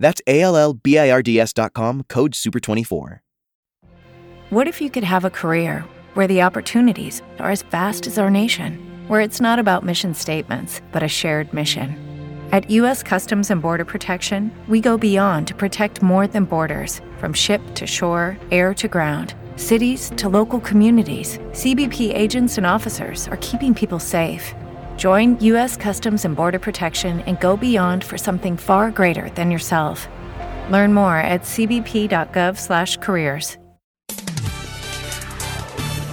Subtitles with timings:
[0.00, 3.20] That's A L L B I R D S.com, code SUPER24.
[4.48, 5.84] What if you could have a career
[6.14, 10.80] where the opportunities are as vast as our nation, where it's not about mission statements,
[10.90, 11.96] but a shared mission?
[12.50, 13.04] At U.S.
[13.04, 17.86] Customs and Border Protection, we go beyond to protect more than borders from ship to
[17.86, 19.34] shore, air to ground.
[19.54, 24.52] Cities to local communities, CBP agents and officers are keeping people safe.
[25.00, 25.76] Join U.S.
[25.78, 30.06] Customs and Border Protection and go beyond for something far greater than yourself.
[30.70, 33.56] Learn more at cbp.gov/careers.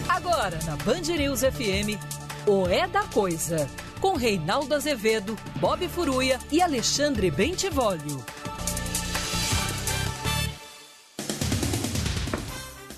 [0.07, 1.99] Agora na Band News FM,
[2.47, 3.67] o É da Coisa,
[3.99, 8.23] com Reinaldo Azevedo, Bob Furuia e Alexandre Bentivolio.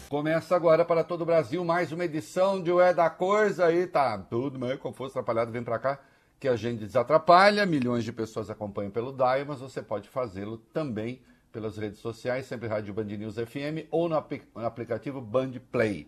[0.10, 3.68] Começa agora para todo o Brasil mais uma edição de O É da Coisa.
[3.68, 5.52] Aí tá tudo meio confuso, atrapalhado.
[5.52, 6.00] Vem para cá
[6.40, 7.64] que a gente desatrapalha.
[7.64, 11.22] Milhões de pessoas acompanham pelo DAI, mas você pode fazê-lo também
[11.52, 16.08] pelas redes sociais, sempre Rádio Band News FM ou no, apl no aplicativo Band Play.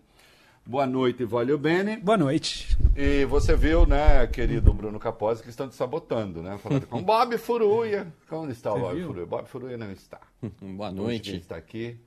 [0.66, 1.98] Boa noite, Vólio Bene.
[1.98, 2.76] Boa noite.
[2.96, 6.58] E você viu, né, querido Bruno Capozzi, que estão te sabotando, né?
[6.58, 8.12] Falando com Bob Furuia.
[8.32, 9.00] Onde está o Bob?
[9.00, 9.26] Furuia?
[9.28, 10.20] Bob Furuia não está.
[10.60, 11.30] Boa noite.
[11.30, 12.00] Quem está aqui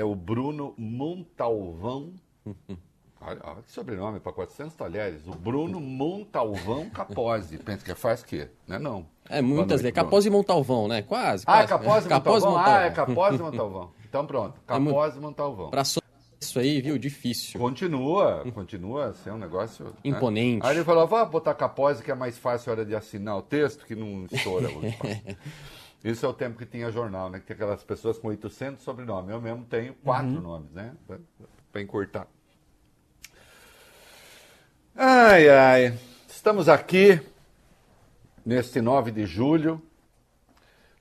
[0.00, 2.14] é o Bruno Montalvão.
[3.20, 5.26] Olha, olha que sobrenome para 400 talheres.
[5.26, 7.58] O Bruno Montalvão Capozzi.
[7.66, 8.48] Pensa que é faz o quê?
[8.64, 9.06] Não é não.
[9.28, 9.92] É muitas vezes.
[9.92, 11.02] Capozzi e Montalvão, né?
[11.02, 11.42] Quase.
[11.44, 12.08] Ah, quase.
[12.08, 12.50] Capozzi e Montalvão.
[12.52, 12.74] Montalvão.
[12.76, 13.90] Ah, é Capozzi e Montalvão.
[14.08, 14.60] Então pronto.
[14.64, 15.68] Capozzi e Montalvão.
[15.68, 16.00] Pra so...
[16.40, 16.96] isso aí, viu?
[16.96, 17.58] Difícil.
[17.58, 19.86] Continua, continua ser um negócio...
[19.86, 19.92] né?
[20.04, 20.64] Imponente.
[20.64, 23.42] Aí ele falou, vá botar Capozzi que é mais fácil a hora de assinar o
[23.42, 24.68] texto, que não estoura.
[26.02, 27.40] Isso é o tempo que tinha jornal, né?
[27.40, 29.30] Que tem aquelas pessoas com 800 sobrenomes.
[29.30, 30.40] Eu mesmo tenho quatro uhum.
[30.40, 30.94] nomes, né?
[31.72, 32.26] Para encurtar.
[34.94, 35.98] Ai, ai.
[36.28, 37.20] Estamos aqui
[38.46, 39.82] neste 9 de julho,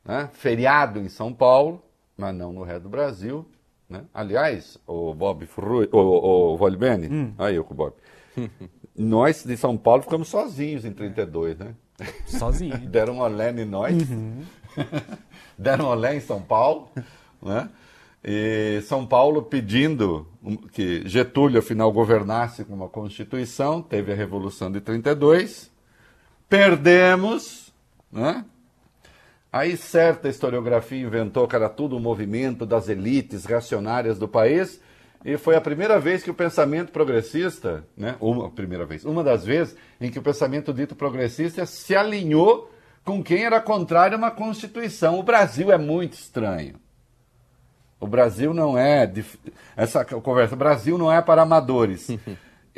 [0.04, 0.30] né?
[0.34, 1.82] feriado em São Paulo,
[2.18, 3.46] mas não no resto do Brasil.
[3.88, 4.04] Né?
[4.14, 7.34] Aliás, o Bob Frui, o, o, o Volbene, hum.
[7.38, 7.94] aí eu com o Bob.
[8.98, 11.76] nós de São Paulo ficamos sozinhos em 32, né?
[12.26, 12.78] Sozinho.
[12.90, 13.94] Deram um olé em nós.
[14.10, 14.44] Uhum.
[15.58, 16.90] Deram olé em São Paulo,
[17.42, 17.70] né?
[18.24, 20.28] E São Paulo pedindo
[20.74, 25.72] que Getúlio, afinal, governasse com uma Constituição, teve a Revolução de 32,
[26.50, 27.72] perdemos,
[28.12, 28.44] né?
[29.52, 34.82] Aí certa historiografia inventou que era tudo um movimento das elites reacionárias do país,
[35.24, 39.46] e foi a primeira vez que o pensamento progressista, né, uma primeira vez, uma das
[39.46, 42.72] vezes em que o pensamento dito progressista se alinhou
[43.08, 45.18] com quem era contrário a uma Constituição.
[45.18, 46.76] O Brasil é muito estranho.
[48.02, 49.10] O Brasil não é.
[49.78, 52.10] Essa conversa, o Brasil não é para amadores.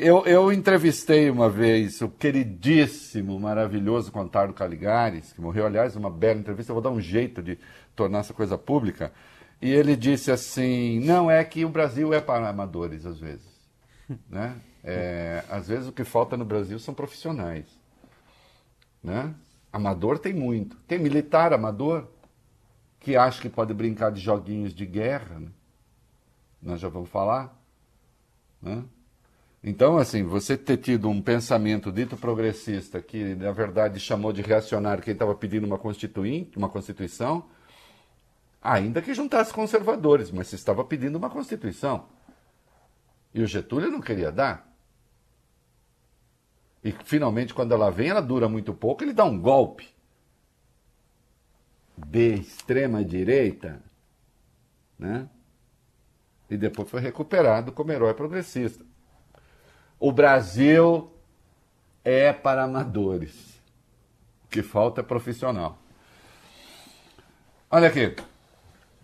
[0.02, 6.40] Eu, eu entrevistei uma vez o queridíssimo, maravilhoso Contardo Caligares, que morreu, aliás, uma bela
[6.40, 6.72] entrevista.
[6.72, 7.60] Eu vou dar um jeito de
[7.98, 9.12] tornar essa coisa pública.
[9.62, 13.52] E ele disse assim: não, é que o Brasil é para amadores, às vezes.
[14.30, 14.56] né?
[14.82, 17.66] É, às vezes o que falta no Brasil são profissionais.
[19.04, 19.36] Né?
[19.72, 20.76] Amador tem muito.
[20.88, 22.08] Tem militar amador
[23.00, 25.40] que acha que pode brincar de joguinhos de guerra.
[25.40, 25.48] Né?
[26.62, 27.56] Nós já vamos falar.
[28.62, 28.84] Né?
[29.64, 35.04] Então, assim, você ter tido um pensamento dito progressista que, na verdade, chamou de reacionário
[35.04, 37.46] quem estava pedindo uma, constituinte, uma Constituição,
[38.62, 42.06] ainda que juntasse conservadores, mas se estava pedindo uma Constituição.
[43.34, 44.69] E o Getúlio não queria dar.
[46.84, 49.88] E finalmente, quando ela vem, ela dura muito pouco, ele dá um golpe
[51.98, 53.82] de extrema direita,
[54.98, 55.28] né?
[56.50, 58.84] E depois foi recuperado como herói progressista.
[60.00, 61.12] O Brasil
[62.04, 63.62] é para amadores.
[64.46, 65.78] O que falta é profissional.
[67.70, 68.16] Olha aqui,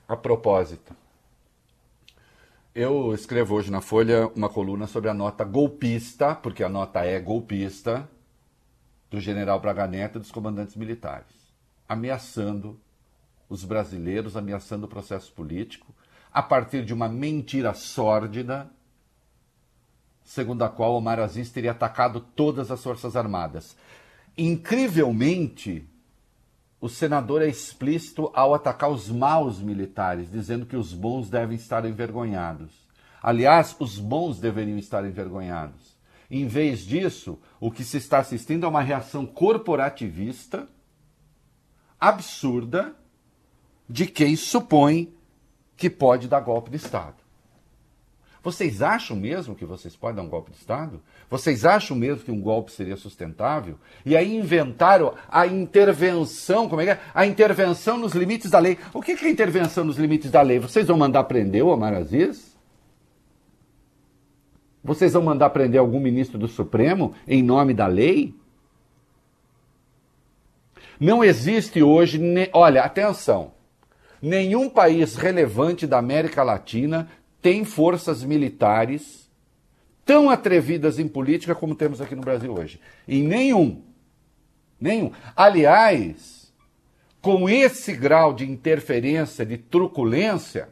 [0.07, 0.95] a propósito.
[2.75, 7.17] Eu escrevo hoje na Folha uma coluna sobre a nota golpista, porque a nota é
[7.21, 8.05] golpista,
[9.09, 11.53] do general Braga Neto e dos comandantes militares,
[11.87, 12.77] ameaçando
[13.47, 15.95] os brasileiros, ameaçando o processo político,
[16.33, 18.69] a partir de uma mentira sórdida
[20.21, 23.77] segundo a qual Omar Aziz teria atacado todas as Forças Armadas.
[24.37, 25.87] Incrivelmente,
[26.85, 31.83] o senador é explícito ao atacar os maus militares, dizendo que os bons devem estar
[31.83, 32.87] envergonhados.
[33.23, 35.97] Aliás, os bons deveriam estar envergonhados.
[36.29, 40.67] Em vez disso, o que se está assistindo é uma reação corporativista
[41.99, 42.95] absurda
[43.89, 45.11] de quem supõe
[45.75, 47.24] que pode dar golpe de Estado.
[48.45, 51.01] Vocês acham mesmo que vocês podem dar um golpe de Estado?
[51.27, 53.75] Vocês acham mesmo que um golpe seria sustentável?
[54.05, 56.99] E aí inventaram a intervenção, como é que é?
[57.11, 58.77] A intervenção nos limites da lei.
[58.93, 60.59] O que é intervenção nos limites da lei?
[60.59, 62.55] Vocês vão mandar prender o Omar Aziz?
[64.83, 68.35] Vocês vão mandar prender algum ministro do Supremo em nome da lei?
[70.99, 72.47] Não existe hoje, ne...
[72.53, 73.53] olha, atenção,
[74.21, 77.09] nenhum país relevante da América Latina
[77.45, 79.29] tem forças militares
[80.03, 82.79] tão atrevidas em política como temos aqui no Brasil hoje.
[83.07, 83.83] Em nenhum.
[84.81, 85.11] Nenhum.
[85.35, 86.51] Aliás,
[87.21, 90.69] com esse grau de interferência, de truculência,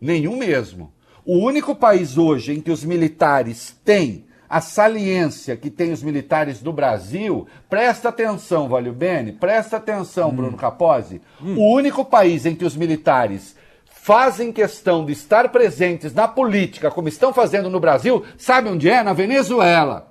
[0.00, 0.92] nenhum mesmo.
[1.24, 6.62] O único país hoje em que os militares têm a saliência que tem os militares
[6.62, 10.36] do Brasil, presta atenção, Valio Bene, presta atenção, hum.
[10.36, 11.20] Bruno Capozzi.
[11.42, 11.56] Hum.
[11.56, 13.56] O único país em que os militares
[14.02, 19.02] fazem questão de estar presentes na política, como estão fazendo no Brasil, sabe onde é?
[19.02, 20.10] Na Venezuela.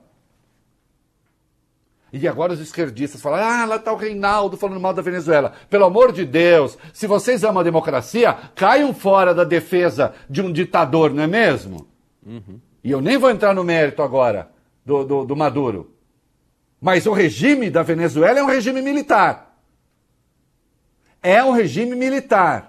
[2.13, 5.53] E agora os esquerdistas falam: ah, lá está o Reinaldo falando mal da Venezuela.
[5.69, 10.51] Pelo amor de Deus, se vocês amam a democracia, caiam fora da defesa de um
[10.51, 11.87] ditador, não é mesmo?
[12.25, 12.59] Uhum.
[12.83, 14.51] E eu nem vou entrar no mérito agora
[14.85, 15.95] do, do, do Maduro.
[16.79, 19.57] Mas o regime da Venezuela é um regime militar.
[21.21, 22.68] É um regime militar.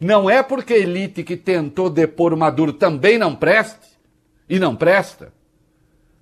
[0.00, 3.98] Não é porque a elite que tentou depor o Maduro também não preste
[4.48, 5.32] e não presta.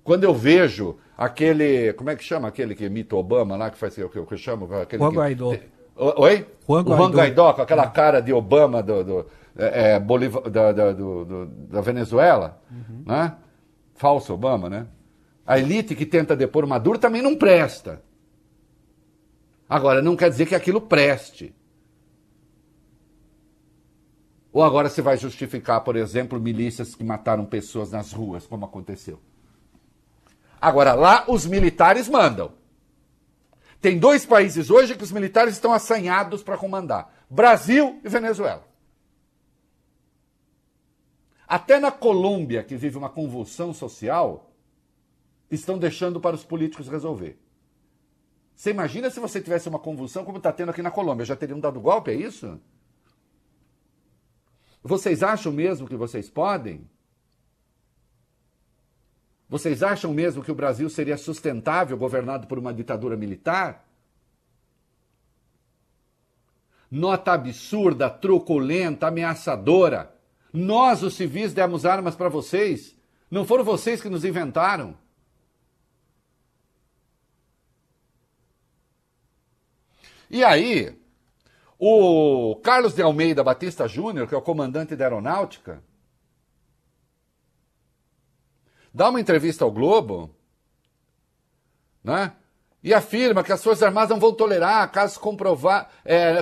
[0.03, 3.97] Quando eu vejo aquele, como é que chama aquele que imita Obama lá, que faz
[3.97, 4.73] o que eu chamo?
[4.73, 5.55] Aquele Juan Guaidó.
[5.95, 6.47] Oi?
[6.67, 6.93] Juan Guaidó.
[6.93, 9.25] O Juan Guaidó, com aquela cara de Obama do, do
[9.57, 13.03] é, é Boliv da, da, do, da Venezuela, uhum.
[13.05, 13.33] né?
[13.95, 14.87] Falso Obama, né?
[15.45, 18.01] A elite que tenta depor o Maduro também não presta.
[19.67, 21.53] Agora, não quer dizer que aquilo preste.
[24.57, 29.21] Ou agora você vai justificar, por exemplo, milícias que mataram pessoas nas ruas, como aconteceu.
[30.59, 32.53] Agora, lá os militares mandam.
[33.79, 38.67] Tem dois países hoje que os militares estão assanhados para comandar: Brasil e Venezuela.
[41.47, 44.49] Até na Colômbia, que vive uma convulsão social,
[45.51, 47.39] estão deixando para os políticos resolver.
[48.55, 51.27] Você imagina se você tivesse uma convulsão como está tendo aqui na Colômbia?
[51.27, 52.59] Já teriam dado golpe, é isso?
[54.83, 56.89] Vocês acham mesmo que vocês podem?
[59.49, 63.85] Vocês acham mesmo que o Brasil seria sustentável governado por uma ditadura militar?
[66.89, 70.13] Nota absurda, truculenta, ameaçadora.
[70.51, 72.95] Nós, os civis, demos armas para vocês.
[73.29, 74.97] Não foram vocês que nos inventaram.
[80.29, 80.96] E aí,
[81.79, 85.83] o Carlos de Almeida Batista Júnior, que é o comandante da aeronáutica,
[88.93, 90.35] dá uma entrevista ao Globo,
[92.03, 92.33] né?
[92.83, 96.41] E afirma que as Forças Armadas não vão tolerar casos comprovados, é,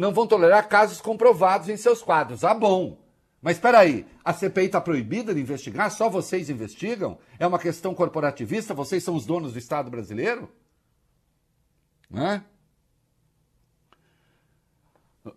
[0.00, 2.42] não vão tolerar casos comprovados em seus quadros.
[2.42, 2.98] Ah, bom.
[3.40, 5.90] Mas espera aí, a CPI está proibida de investigar?
[5.90, 7.18] Só vocês investigam?
[7.38, 8.72] É uma questão corporativista?
[8.72, 10.50] Vocês são os donos do Estado brasileiro?
[12.10, 12.42] Né?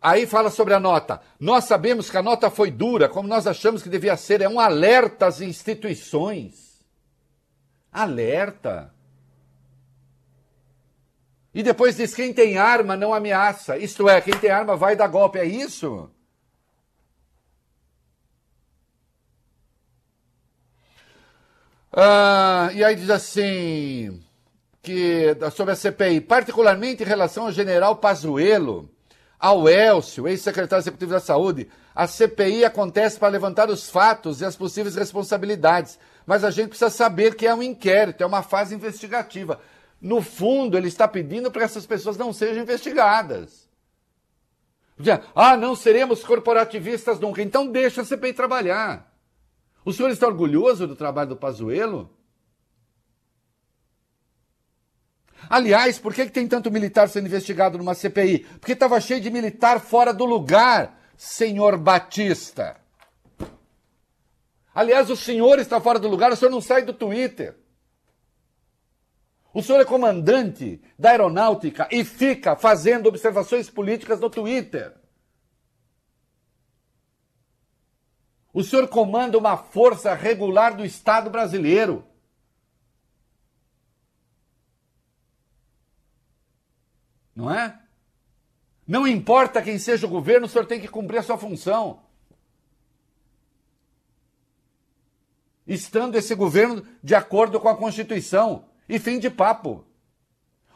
[0.02, 1.22] Aí fala sobre a nota.
[1.40, 4.42] Nós sabemos que a nota foi dura, como nós achamos que devia ser.
[4.42, 6.84] É um alerta às instituições.
[7.92, 8.94] Alerta.
[11.54, 13.78] E depois diz: quem tem arma não ameaça.
[13.78, 15.40] Isto é, quem tem arma vai dar golpe.
[15.40, 16.10] É isso?
[21.94, 24.22] Ah, e aí diz assim:
[24.84, 28.97] que sobre a CPI, particularmente em relação ao general Pazuello
[29.40, 34.56] ao Elcio, ex-secretário executivo da Saúde, a CPI acontece para levantar os fatos e as
[34.56, 36.00] possíveis responsabilidades.
[36.26, 39.60] Mas a gente precisa saber que é um inquérito, é uma fase investigativa.
[40.02, 43.68] No fundo, ele está pedindo para que essas pessoas não sejam investigadas.
[45.36, 47.42] Ah, não seremos corporativistas nunca.
[47.42, 49.12] Então deixa a CPI trabalhar.
[49.86, 52.10] O senhor está orgulhoso do trabalho do Pazuello?
[55.50, 58.40] Aliás, por que, que tem tanto militar sendo investigado numa CPI?
[58.60, 62.78] Porque estava cheio de militar fora do lugar, senhor Batista.
[64.74, 67.56] Aliás, o senhor está fora do lugar, o senhor não sai do Twitter.
[69.54, 74.94] O senhor é comandante da aeronáutica e fica fazendo observações políticas no Twitter.
[78.54, 82.06] O senhor comanda uma força regular do Estado brasileiro.
[87.38, 87.80] Não é?
[88.88, 92.02] Não importa quem seja o governo, o senhor tem que cumprir a sua função.
[95.68, 98.66] Estando esse governo de acordo com a Constituição.
[98.90, 99.86] E fim de papo.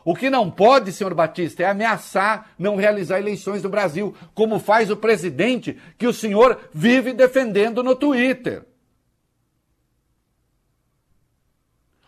[0.06, 4.92] O que não pode, senhor Batista, é ameaçar não realizar eleições no Brasil, como faz
[4.92, 8.68] o presidente que o senhor vive defendendo no Twitter.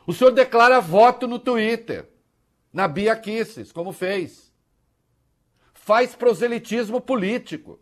[0.06, 2.13] O senhor declara voto no Twitter,
[2.74, 4.52] na Bia Kisses, como fez.
[5.74, 7.80] Faz proselitismo político.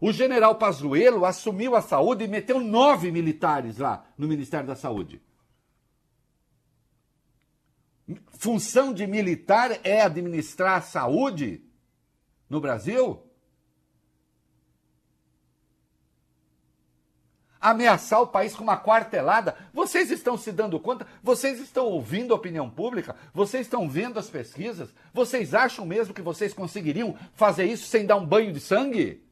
[0.00, 5.20] O general Pazuello assumiu a saúde e meteu nove militares lá no Ministério da Saúde.
[8.28, 11.62] Função de militar é administrar a saúde
[12.48, 13.27] no Brasil?
[17.60, 19.56] Ameaçar o país com uma quartelada?
[19.74, 21.06] Vocês estão se dando conta?
[21.22, 23.16] Vocês estão ouvindo a opinião pública?
[23.34, 24.90] Vocês estão vendo as pesquisas?
[25.12, 29.24] Vocês acham mesmo que vocês conseguiriam fazer isso sem dar um banho de sangue?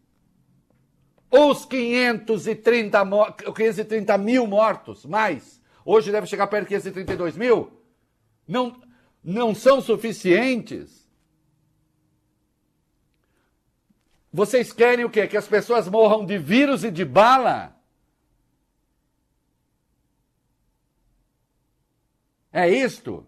[1.30, 2.98] Os 530,
[3.54, 7.70] 530 mil mortos, mais, hoje deve chegar perto de 532 mil,
[8.46, 8.80] não,
[9.22, 11.06] não são suficientes.
[14.32, 15.26] Vocês querem o quê?
[15.26, 17.75] Que as pessoas morram de vírus e de bala?
[22.56, 23.26] É isto?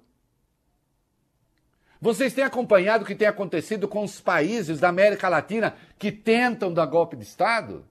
[2.01, 6.73] Vocês têm acompanhado o que tem acontecido com os países da América Latina que tentam
[6.73, 7.85] dar golpe de Estado?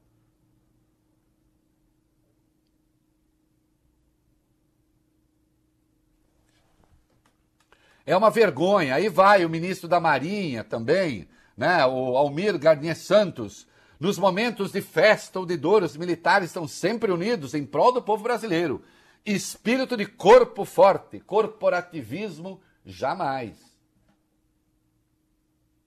[8.03, 8.95] É uma vergonha.
[8.95, 11.85] Aí vai o ministro da Marinha também, né?
[11.85, 13.67] o Almir Garnier Santos.
[13.99, 18.01] Nos momentos de festa ou de dor, os militares estão sempre unidos em prol do
[18.01, 18.83] povo brasileiro.
[19.27, 23.57] Espírito de corpo forte, corporativismo jamais.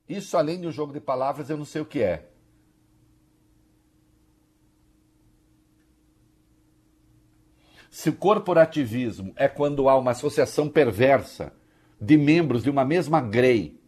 [0.06, 2.28] Isso, além de um jogo de palavras, eu não sei o que é.
[7.90, 11.50] Se o corporativismo é quando há uma associação perversa
[11.98, 13.80] de membros de uma mesma grei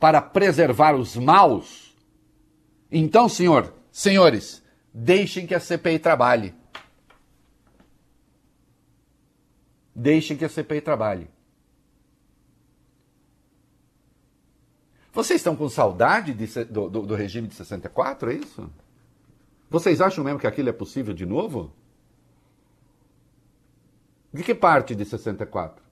[0.00, 1.96] para preservar os maus,
[2.90, 4.60] então, senhor, senhores,
[4.92, 6.52] deixem que a CPI trabalhe.
[9.98, 11.26] Deixem que a CPI trabalhe.
[15.10, 18.70] Vocês estão com saudade de, do, do, do regime de 64, é isso?
[19.70, 21.72] Vocês acham mesmo que aquilo é possível de novo?
[24.30, 25.82] De que parte de 64?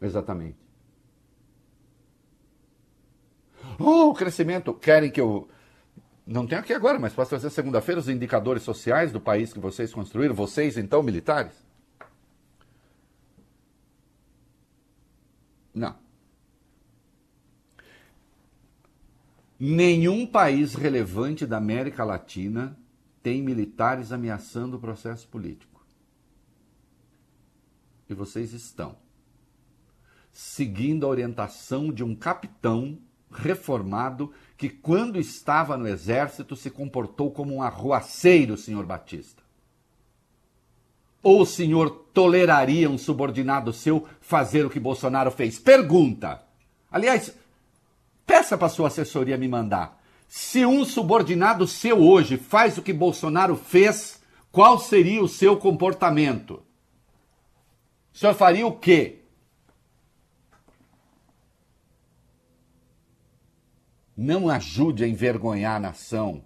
[0.00, 0.56] Exatamente.
[3.78, 4.72] Oh, o crescimento.
[4.72, 5.48] Querem que eu.
[6.30, 9.94] Não tenho aqui agora, mas posso trazer segunda-feira os indicadores sociais do país que vocês
[9.94, 11.54] construíram, vocês então, militares?
[15.72, 15.96] Não.
[19.58, 22.78] Nenhum país relevante da América Latina
[23.22, 25.82] tem militares ameaçando o processo político.
[28.06, 28.98] E vocês estão
[30.30, 32.98] seguindo a orientação de um capitão
[33.42, 39.42] reformado que, quando estava no exército, se comportou como um arruaceiro, senhor Batista.
[41.22, 45.58] Ou o senhor toleraria um subordinado seu fazer o que Bolsonaro fez?
[45.58, 46.42] Pergunta.
[46.90, 47.32] Aliás,
[48.26, 50.00] peça para sua assessoria me mandar.
[50.28, 54.20] Se um subordinado seu hoje faz o que Bolsonaro fez,
[54.52, 56.62] qual seria o seu comportamento?
[58.12, 59.20] O senhor faria o quê?
[64.20, 66.42] Não ajude a envergonhar a nação.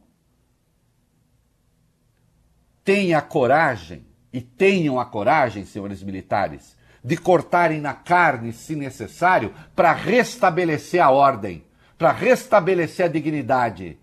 [2.84, 9.94] Tenha coragem e tenham a coragem, senhores militares, de cortarem na carne, se necessário, para
[9.94, 11.64] restabelecer a ordem,
[11.96, 13.98] para restabelecer a dignidade.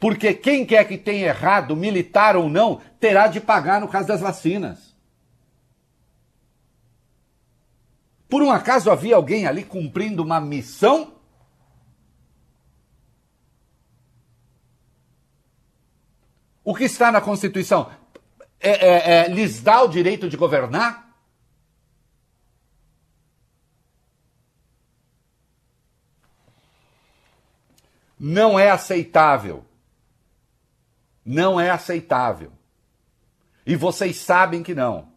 [0.00, 4.22] Porque quem quer que tenha errado, militar ou não, terá de pagar no caso das
[4.22, 4.96] vacinas.
[8.26, 11.17] Por um acaso havia alguém ali cumprindo uma missão?
[16.68, 17.90] O que está na Constituição?
[18.60, 21.08] é, é, é, lhes dá o direito de governar?
[28.20, 29.64] Não é aceitável
[31.24, 32.52] Não é aceitável.
[33.64, 35.10] E vocês sabem que não.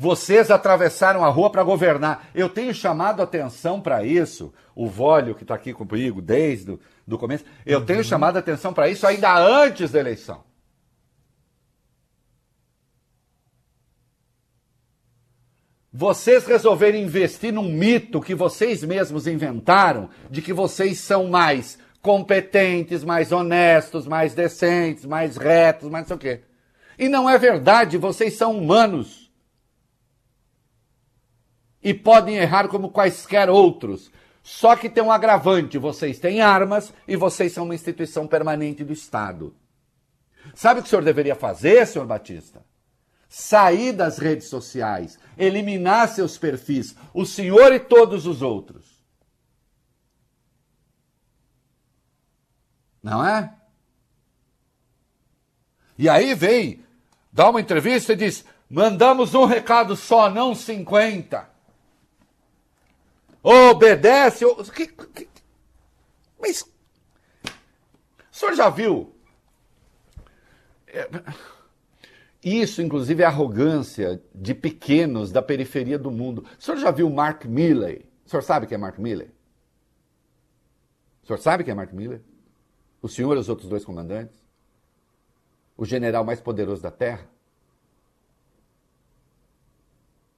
[0.00, 2.30] Vocês atravessaram a rua para governar.
[2.34, 4.50] Eu tenho chamado atenção para isso.
[4.74, 7.84] O Vólio, que está aqui comigo desde o começo, eu uhum.
[7.84, 10.42] tenho chamado atenção para isso ainda antes da eleição.
[15.92, 23.04] Vocês resolverem investir num mito que vocês mesmos inventaram de que vocês são mais competentes,
[23.04, 26.40] mais honestos, mais decentes, mais retos, mais não sei o quê.
[26.98, 29.29] E não é verdade, vocês são humanos
[31.82, 34.10] e podem errar como quaisquer outros.
[34.42, 38.92] Só que tem um agravante: vocês têm armas e vocês são uma instituição permanente do
[38.92, 39.54] Estado.
[40.54, 42.64] Sabe o que o senhor deveria fazer, senhor Batista?
[43.28, 49.00] Sair das redes sociais, eliminar seus perfis, o senhor e todos os outros.
[53.02, 53.54] Não é?
[55.96, 56.84] E aí vem,
[57.32, 61.49] dá uma entrevista e diz: mandamos um recado só, não 50
[63.42, 64.44] obedece.
[64.74, 65.28] Que, que,
[66.40, 66.68] mas o
[68.30, 69.14] senhor já viu?
[70.86, 71.08] É,
[72.42, 76.46] isso, inclusive, é arrogância de pequenos da periferia do mundo.
[76.58, 78.08] O senhor já viu Mark Milley?
[78.24, 79.30] O senhor sabe quem é Mark Milley?
[81.22, 82.22] O senhor sabe quem é Mark Milley?
[83.02, 84.36] O senhor e os outros dois comandantes?
[85.76, 87.28] O general mais poderoso da Terra?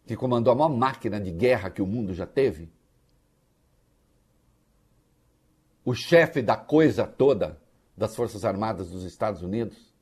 [0.07, 2.69] Que comandou a maior máquina de guerra que o mundo já teve?
[5.85, 7.61] O chefe da coisa toda
[7.97, 9.93] das Forças Armadas dos Estados Unidos?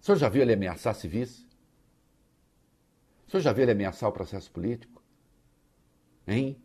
[0.00, 1.44] O senhor já viu ele ameaçar civis?
[3.26, 5.02] O senhor já viu ele ameaçar o processo político?
[6.26, 6.60] Hein?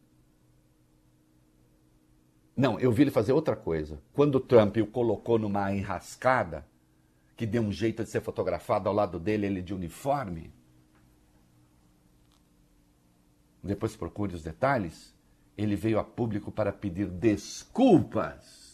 [2.56, 4.00] Não, eu vi ele fazer outra coisa.
[4.14, 6.68] Quando o Trump o colocou numa enrascada,
[7.36, 10.54] que deu um jeito de ser fotografado ao lado dele, ele de uniforme.
[13.64, 15.16] Depois procure os detalhes
[15.64, 18.72] ele veio a público para pedir desculpas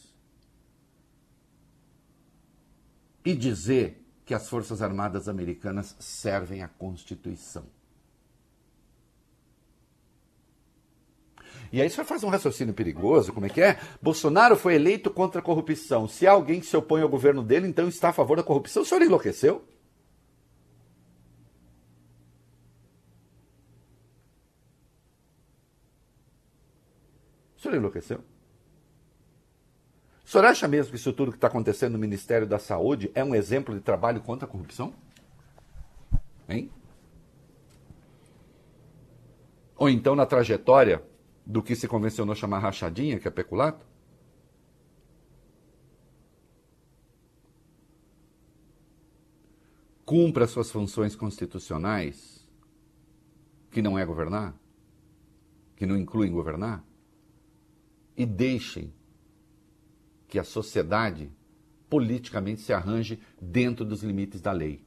[3.26, 7.66] e dizer que as Forças Armadas Americanas servem à Constituição.
[11.72, 13.80] E aí você faz um raciocínio perigoso, como é que é?
[14.02, 16.08] Bolsonaro foi eleito contra a corrupção.
[16.08, 18.84] Se alguém se opõe ao governo dele, então está a favor da corrupção.
[18.84, 19.66] O senhor enlouqueceu?
[27.58, 28.24] O senhor enlouqueceu?
[30.24, 33.24] O senhor acha mesmo que isso tudo que está acontecendo no Ministério da Saúde é
[33.24, 34.94] um exemplo de trabalho contra a corrupção?
[36.48, 36.70] Hein?
[39.76, 41.04] Ou então na trajetória
[41.46, 43.86] do que se convencionou chamar rachadinha, que é peculato?
[50.06, 52.48] Cumpra suas funções constitucionais,
[53.72, 54.56] que não é governar,
[55.76, 56.84] que não incluem governar,
[58.18, 58.92] e deixem
[60.28, 61.32] que a sociedade
[61.88, 64.84] politicamente se arranje dentro dos limites da lei.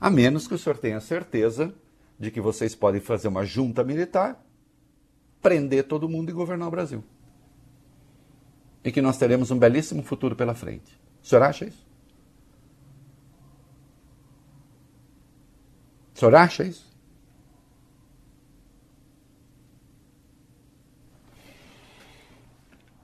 [0.00, 1.74] A menos que o senhor tenha certeza
[2.18, 4.44] de que vocês podem fazer uma junta militar,
[5.40, 7.04] prender todo mundo e governar o Brasil.
[8.84, 10.98] E que nós teremos um belíssimo futuro pela frente.
[11.22, 11.86] O senhor acha isso?
[16.14, 16.91] O senhor acha isso?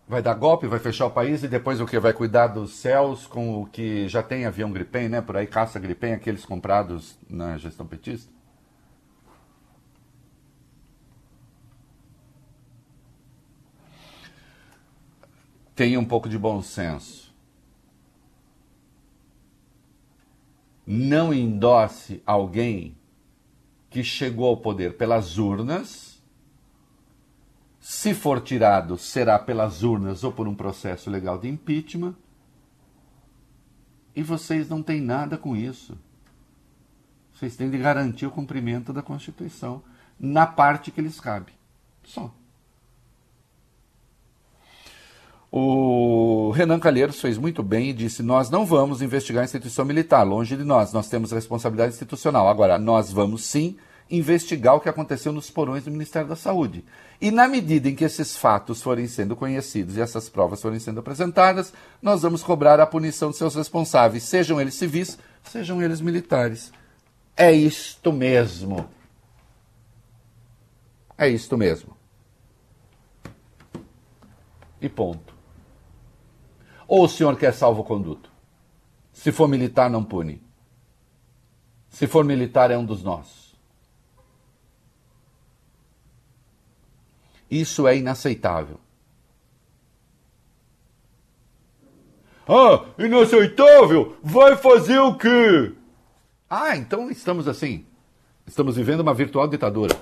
[0.08, 1.98] Vai dar golpe, vai fechar o país e depois o que?
[1.98, 5.20] Vai cuidar dos céus com o que já tem avião Gripen, né?
[5.20, 8.32] Por aí caça Gripen, aqueles comprados na gestão petista?
[15.76, 17.28] Tenha um pouco de bom senso.
[20.86, 22.96] Não endosse alguém
[23.90, 26.17] que chegou ao poder pelas urnas
[27.90, 32.14] se for tirado, será pelas urnas ou por um processo legal de impeachment.
[34.14, 35.96] E vocês não têm nada com isso.
[37.32, 39.82] Vocês têm de garantir o cumprimento da Constituição
[40.20, 41.50] na parte que lhes cabe.
[42.04, 42.30] Só.
[45.50, 50.24] O Renan Calheiros fez muito bem e disse: Nós não vamos investigar a instituição militar,
[50.24, 52.50] longe de nós, nós temos responsabilidade institucional.
[52.50, 53.78] Agora, nós vamos sim
[54.10, 56.84] investigar o que aconteceu nos porões do Ministério da Saúde.
[57.20, 61.00] E na medida em que esses fatos forem sendo conhecidos e essas provas forem sendo
[61.00, 66.72] apresentadas, nós vamos cobrar a punição de seus responsáveis, sejam eles civis, sejam eles militares.
[67.36, 68.88] É isto mesmo.
[71.16, 71.96] É isto mesmo.
[74.80, 75.34] E ponto.
[76.86, 78.30] Ou o senhor quer salvo-conduto?
[79.12, 80.40] Se for militar, não pune.
[81.90, 83.37] Se for militar, é um dos nossos.
[87.50, 88.78] Isso é inaceitável.
[92.46, 94.16] Ah, inaceitável?
[94.22, 95.74] Vai fazer o quê?
[96.48, 97.84] Ah, então estamos assim.
[98.46, 99.94] Estamos vivendo uma virtual ditadura.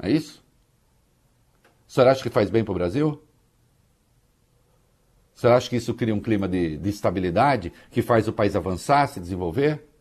[0.00, 0.44] É isso?
[1.88, 3.22] O senhor acha que faz bem para o Brasil?
[5.34, 8.54] O senhor acha que isso cria um clima de, de estabilidade que faz o país
[8.54, 9.93] avançar, se desenvolver?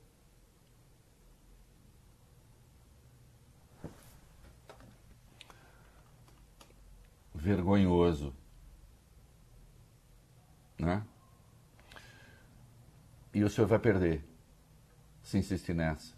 [7.43, 8.33] Vergonhoso.
[10.79, 11.03] Né?
[13.33, 14.23] E o senhor vai perder
[15.21, 16.13] se insistir nessa.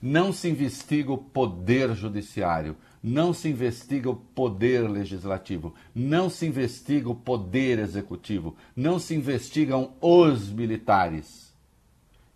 [0.00, 7.10] Não se investiga o poder judiciário, não se investiga o poder legislativo, não se investiga
[7.10, 11.52] o poder executivo, não se investigam os militares.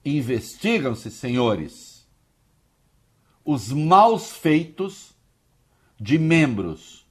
[0.05, 2.07] Investigam-se, senhores,
[3.45, 5.12] os maus feitos
[6.03, 7.07] de membros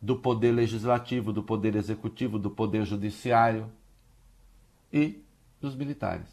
[0.00, 3.70] do poder legislativo, do poder executivo, do poder judiciário
[4.90, 5.22] e
[5.60, 6.26] dos militares.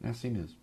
[0.00, 0.56] É assim mesmo.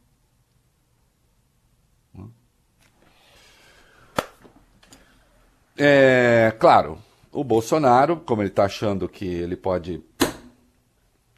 [5.78, 6.98] É, claro,
[7.34, 10.02] o Bolsonaro, como ele está achando que ele pode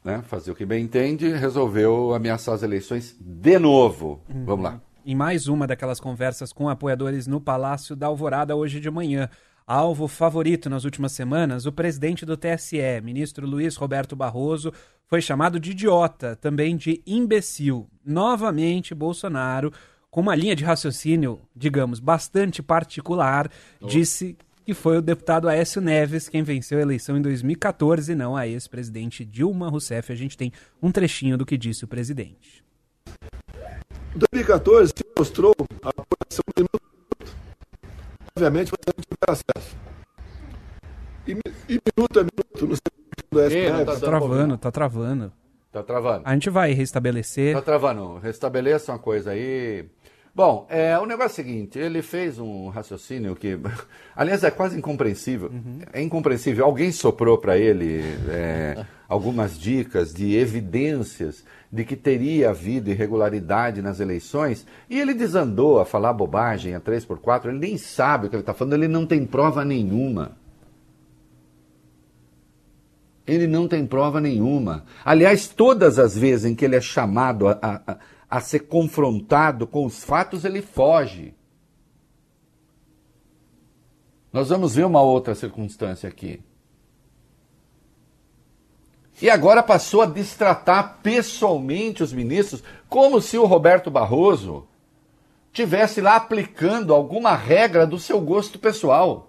[0.04, 4.22] né, fazer o que bem entende, resolveu ameaçar as eleições de novo.
[4.32, 4.44] Uhum.
[4.44, 4.87] Vamos lá.
[5.10, 9.30] Em mais uma daquelas conversas com apoiadores no Palácio da Alvorada hoje de manhã.
[9.66, 14.70] Alvo favorito nas últimas semanas, o presidente do TSE, ministro Luiz Roberto Barroso,
[15.06, 17.88] foi chamado de idiota, também de imbecil.
[18.04, 19.72] Novamente, Bolsonaro
[20.10, 23.86] com uma linha de raciocínio, digamos, bastante particular, oh.
[23.86, 28.36] disse que foi o deputado Aécio Neves quem venceu a eleição em 2014 e não
[28.36, 30.12] a ex-presidente Dilma Rousseff.
[30.12, 32.68] A gente tem um trechinho do que disse o presidente.
[34.18, 37.36] Em 2014 se mostrou a apuração de minuto.
[38.34, 39.76] Obviamente você não tiver acesso.
[41.24, 41.32] E,
[41.72, 42.74] e minuto a minuto no
[43.30, 43.84] do STF.
[43.84, 45.32] Tá, tá travando, tá travando.
[45.70, 46.22] Tá travando.
[46.24, 47.54] A gente vai restabelecer.
[47.54, 48.18] Tá travando.
[48.18, 49.88] Restabeleça uma coisa aí.
[50.38, 53.58] Bom, é, o negócio é o seguinte, ele fez um raciocínio que,
[54.14, 55.48] aliás, é quase incompreensível.
[55.48, 55.80] Uhum.
[55.92, 56.64] É incompreensível.
[56.64, 63.98] Alguém soprou para ele é, algumas dicas de evidências de que teria havido irregularidade nas
[63.98, 68.30] eleições e ele desandou a falar bobagem a 3 por 4 ele nem sabe o
[68.30, 70.36] que ele está falando, ele não tem prova nenhuma.
[73.26, 74.84] Ele não tem prova nenhuma.
[75.04, 77.98] Aliás, todas as vezes em que ele é chamado a, a,
[78.28, 81.34] a ser confrontado com os fatos, ele foge.
[84.32, 86.42] Nós vamos ver uma outra circunstância aqui.
[89.20, 94.66] E agora passou a destratar pessoalmente os ministros, como se o Roberto Barroso
[95.52, 99.27] tivesse lá aplicando alguma regra do seu gosto pessoal.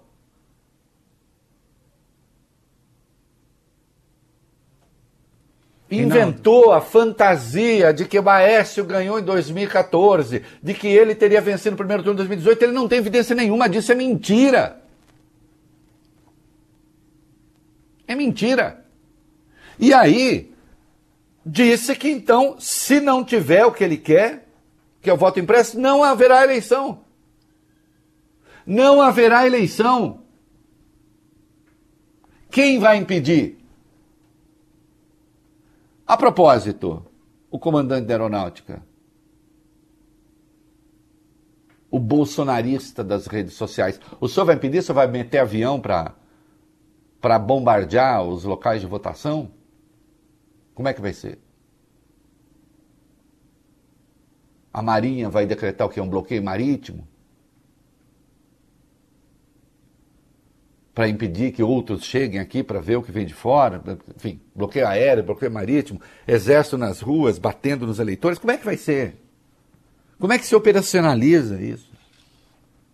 [5.90, 11.72] Inventou a fantasia de que o Aécio ganhou em 2014, de que ele teria vencido
[11.72, 12.62] no primeiro turno de 2018.
[12.62, 14.80] Ele não tem evidência nenhuma disso, é mentira.
[18.06, 18.84] É mentira.
[19.78, 20.52] E aí,
[21.44, 24.46] disse que então, se não tiver o que ele quer,
[25.00, 27.04] que é o voto impresso, não haverá eleição.
[28.66, 30.22] Não haverá eleição.
[32.50, 33.59] Quem vai impedir?
[36.10, 37.06] A propósito,
[37.52, 38.82] o comandante da aeronáutica,
[41.88, 44.78] o bolsonarista das redes sociais, o senhor vai impedir?
[44.78, 49.52] O senhor vai meter avião para bombardear os locais de votação?
[50.74, 51.38] Como é que vai ser?
[54.72, 56.00] A Marinha vai decretar o que?
[56.00, 57.06] Um bloqueio marítimo?
[60.94, 63.82] Para impedir que outros cheguem aqui para ver o que vem de fora,
[64.16, 68.76] enfim, bloqueio aéreo, bloqueio marítimo, exército nas ruas, batendo nos eleitores, como é que vai
[68.76, 69.16] ser?
[70.18, 71.90] Como é que se operacionaliza isso?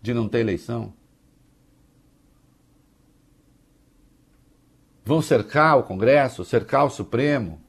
[0.01, 0.93] De não ter eleição?
[5.03, 7.59] Vão cercar o Congresso, cercar o Supremo?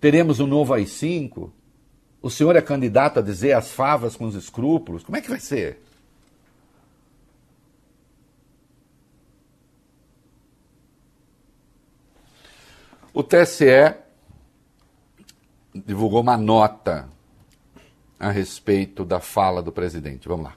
[0.00, 1.50] Teremos um novo AI-5?
[2.20, 5.02] O senhor é candidato a dizer as favas com os escrúpulos?
[5.02, 5.80] Como é que vai ser?
[13.16, 13.94] O TSE
[15.74, 17.08] divulgou uma nota
[18.20, 20.28] a respeito da fala do presidente.
[20.28, 20.56] Vamos lá.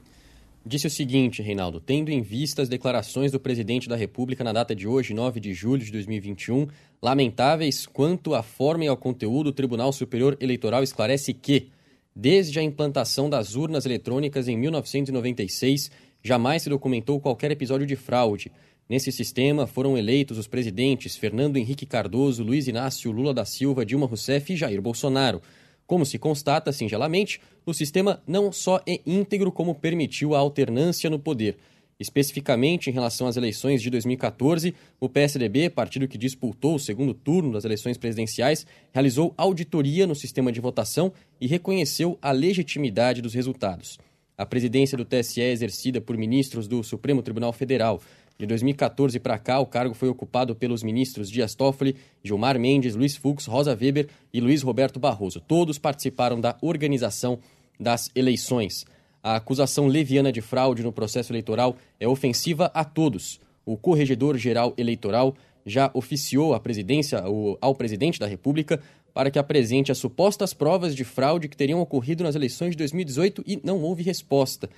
[0.66, 4.76] Disse o seguinte, Reinaldo: tendo em vista as declarações do presidente da República na data
[4.76, 6.68] de hoje, 9 de julho de 2021,
[7.02, 11.70] lamentáveis quanto à forma e ao conteúdo, o Tribunal Superior Eleitoral esclarece que,
[12.14, 15.90] desde a implantação das urnas eletrônicas em 1996,
[16.22, 18.52] jamais se documentou qualquer episódio de fraude.
[18.90, 24.08] Nesse sistema foram eleitos os presidentes Fernando Henrique Cardoso, Luiz Inácio Lula da Silva, Dilma
[24.08, 25.44] Rousseff e Jair Bolsonaro.
[25.86, 31.20] Como se constata singelamente, o sistema não só é íntegro, como permitiu a alternância no
[31.20, 31.58] poder.
[32.00, 37.52] Especificamente em relação às eleições de 2014, o PSDB, partido que disputou o segundo turno
[37.52, 44.00] das eleições presidenciais, realizou auditoria no sistema de votação e reconheceu a legitimidade dos resultados.
[44.36, 48.02] A presidência do TSE é exercida por ministros do Supremo Tribunal Federal.
[48.40, 53.18] De 2014 para cá, o cargo foi ocupado pelos ministros Dias Toffoli, Gilmar Mendes, Luiz
[53.18, 55.42] Fux, Rosa Weber e Luiz Roberto Barroso.
[55.42, 57.38] Todos participaram da organização
[57.78, 58.86] das eleições.
[59.22, 63.42] A acusação leviana de fraude no processo eleitoral é ofensiva a todos.
[63.66, 67.22] O Corregedor-Geral Eleitoral já oficiou a presidência
[67.60, 68.82] ao presidente da República
[69.14, 73.44] para que apresente as supostas provas de fraude que teriam ocorrido nas eleições de 2018
[73.46, 74.70] e não houve resposta.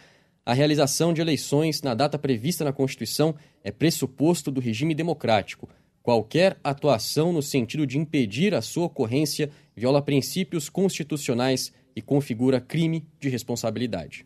[0.43, 5.69] A realização de eleições na data prevista na Constituição é pressuposto do regime democrático.
[6.01, 13.05] Qualquer atuação no sentido de impedir a sua ocorrência viola princípios constitucionais e configura crime
[13.19, 14.25] de responsabilidade.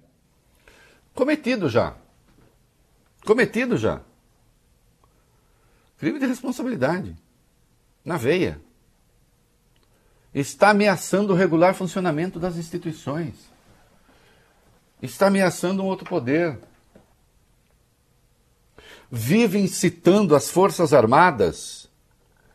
[1.13, 1.97] Cometido já.
[3.25, 4.01] Cometido já.
[5.97, 7.13] Crime de responsabilidade.
[8.05, 8.61] Na veia.
[10.33, 13.54] Está ameaçando o regular funcionamento das instituições
[15.11, 16.59] está ameaçando um outro poder.
[19.11, 21.89] Vive incitando as Forças Armadas,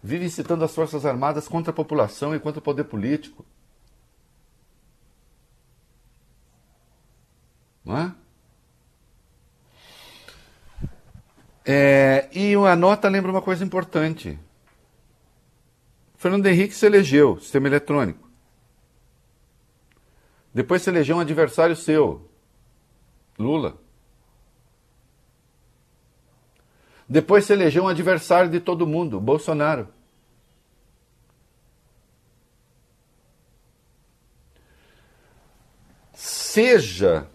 [0.02, 3.44] vive incitando as Forças Armadas contra a população e contra o poder político.
[7.84, 8.14] Não é?
[11.64, 14.38] é e a nota lembra uma coisa importante.
[16.16, 18.28] Fernando Henrique se elegeu, sistema eletrônico.
[20.52, 22.29] Depois se elegeu um adversário seu,
[23.40, 23.76] Lula.
[27.08, 29.88] Depois se elegeu um adversário de todo mundo, Bolsonaro.
[36.12, 37.26] Seja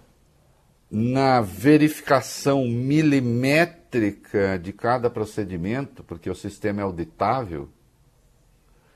[0.89, 7.67] na verificação milimétrica de cada procedimento, porque o sistema é auditável,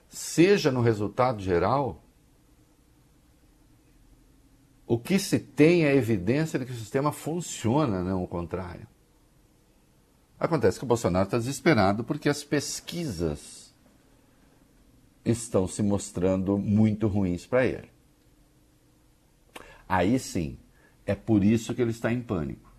[0.08, 2.02] seja no resultado geral,
[4.90, 8.88] o que se tem é evidência de que o sistema funciona, não o contrário.
[10.40, 13.72] Acontece que o Bolsonaro está desesperado porque as pesquisas
[15.24, 17.88] estão se mostrando muito ruins para ele.
[19.88, 20.58] Aí sim,
[21.06, 22.74] é por isso que ele está em pânico.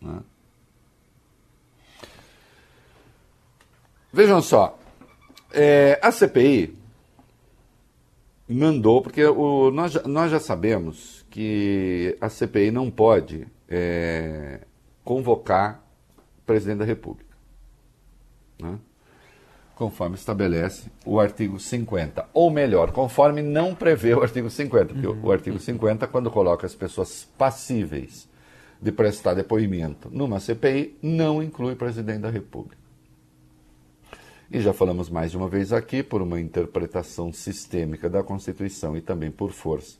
[0.00, 0.22] Né?
[4.10, 4.78] Vejam só,
[5.50, 6.83] é, a CPI
[8.48, 14.60] mandou, porque o, nós, nós já sabemos que a CPI não pode é,
[15.02, 15.82] convocar
[16.38, 17.34] o presidente da República.
[18.60, 18.78] Né?
[19.74, 22.28] Conforme estabelece o artigo 50.
[22.32, 24.94] Ou melhor, conforme não prevê o artigo 50.
[24.94, 25.20] Porque uhum.
[25.22, 28.28] o artigo 50, quando coloca as pessoas passíveis
[28.80, 32.83] de prestar depoimento numa CPI, não inclui o presidente da República.
[34.54, 39.00] E já falamos mais de uma vez aqui, por uma interpretação sistêmica da Constituição e
[39.00, 39.98] também por força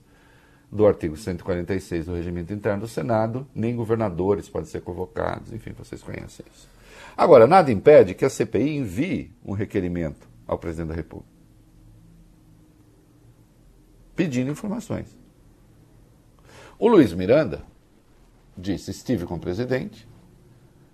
[0.71, 6.05] do artigo 146 do Regimento Interno do Senado, nem governadores podem ser convocados, enfim, vocês
[6.05, 6.69] conhecem isso.
[7.17, 11.35] Agora, nada impede que a CPI envie um requerimento ao presidente da República
[14.15, 15.09] pedindo informações.
[16.79, 17.65] O Luiz Miranda
[18.57, 20.07] disse: estive com o presidente,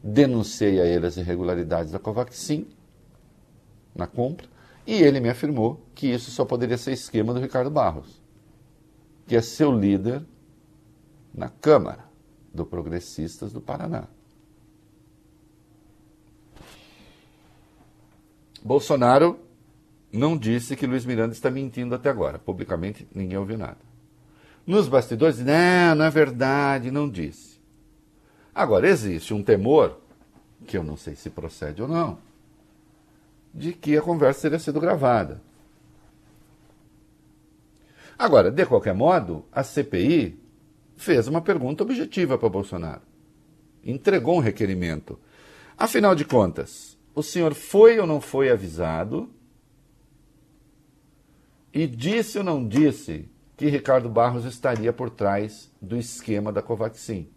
[0.03, 2.67] denunciei a ele as irregularidades da Covaxin
[3.95, 4.47] na compra,
[4.87, 8.21] e ele me afirmou que isso só poderia ser esquema do Ricardo Barros,
[9.27, 10.23] que é seu líder
[11.33, 12.05] na Câmara
[12.53, 14.09] do Progressistas do Paraná.
[18.63, 19.39] Bolsonaro
[20.13, 22.39] não disse que Luiz Miranda está mentindo até agora.
[22.39, 23.79] Publicamente ninguém ouviu nada.
[24.67, 27.61] Nos bastidores, não, não é verdade, não disse.
[28.55, 29.99] Agora, existe um temor,
[30.67, 32.19] que eu não sei se procede ou não,
[33.53, 35.43] de que a conversa teria sido gravada.
[38.19, 40.39] Agora, de qualquer modo, a CPI
[40.97, 43.01] fez uma pergunta objetiva para Bolsonaro.
[43.83, 45.19] Entregou um requerimento.
[45.77, 49.31] Afinal de contas, o senhor foi ou não foi avisado
[51.73, 57.29] E disse ou não disse que Ricardo Barros estaria por trás do esquema da Covaxin?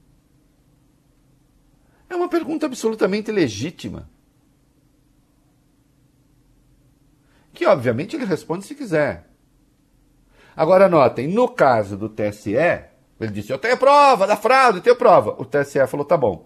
[2.09, 4.09] É uma pergunta absolutamente legítima.
[7.63, 9.25] Que, obviamente, ele responde se quiser.
[10.53, 14.97] Agora, notem, no caso do TSE, ele disse: Eu tenho prova da fraude, eu tenho
[14.97, 15.33] prova.
[15.41, 16.45] O TSE falou: Tá bom.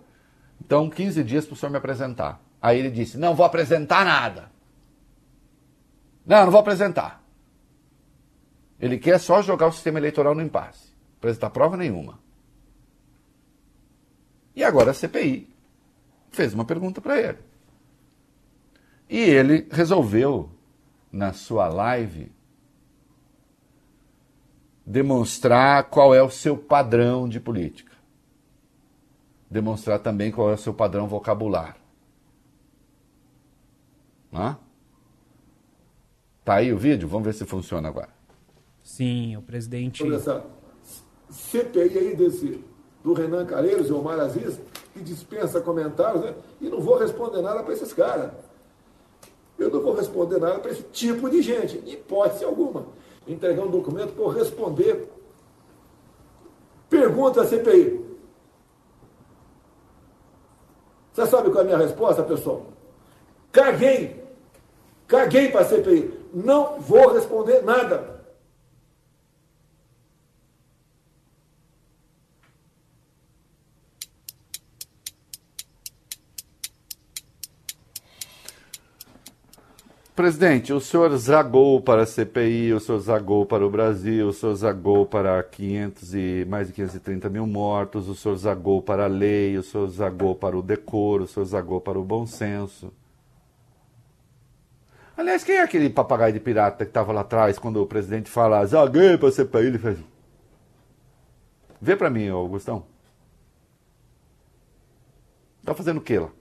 [0.63, 2.39] Então, 15 dias para o senhor me apresentar.
[2.61, 4.51] Aí ele disse: Não vou apresentar nada.
[6.23, 7.23] Não, não vou apresentar.
[8.79, 10.93] Ele quer só jogar o sistema eleitoral no impasse.
[11.17, 12.19] Apresentar prova nenhuma.
[14.55, 15.49] E agora a CPI
[16.29, 17.39] fez uma pergunta para ele.
[19.09, 20.51] E ele resolveu,
[21.11, 22.31] na sua live,
[24.85, 27.91] demonstrar qual é o seu padrão de política.
[29.49, 31.77] Demonstrar também qual é o seu padrão vocabular.
[34.33, 34.57] Hã?
[36.43, 37.07] Tá aí o vídeo?
[37.07, 38.09] Vamos ver se funciona agora.
[38.83, 39.97] Sim, o presidente.
[39.97, 40.45] Sobre essa
[41.29, 42.63] CPI aí desse,
[43.03, 44.59] do Renan Calheiros e Omar Aziz,
[44.93, 46.33] que dispensa comentários, né?
[46.61, 48.31] e não vou responder nada para esses caras.
[49.57, 52.85] Eu não vou responder nada para esse tipo de gente, em hipótese alguma.
[53.27, 55.09] Entregar um documento por responder.
[56.89, 58.05] Pergunta à CPI.
[61.11, 62.67] Você sabe qual é a minha resposta, pessoal?
[63.51, 64.23] Caguei.
[65.07, 66.13] Caguei para a CPI.
[66.33, 68.16] Não vou responder nada.
[80.17, 84.55] Presidente, o senhor zagou para a CPI, o senhor zagou para o Brasil, o senhor
[84.55, 89.55] zagou para 500 e mais de 530 mil mortos, o senhor zagou para a lei,
[89.59, 92.91] o senhor zagou para o decoro, o senhor zagou para o bom senso.
[95.15, 98.65] Aliás, quem é aquele papagaio de pirata que estava lá atrás quando o presidente fala
[98.65, 99.67] zaguei para a CPI?
[99.67, 99.99] Ele fez.
[101.79, 102.87] Vê para mim, Augustão.
[105.59, 106.31] Está fazendo o que lá?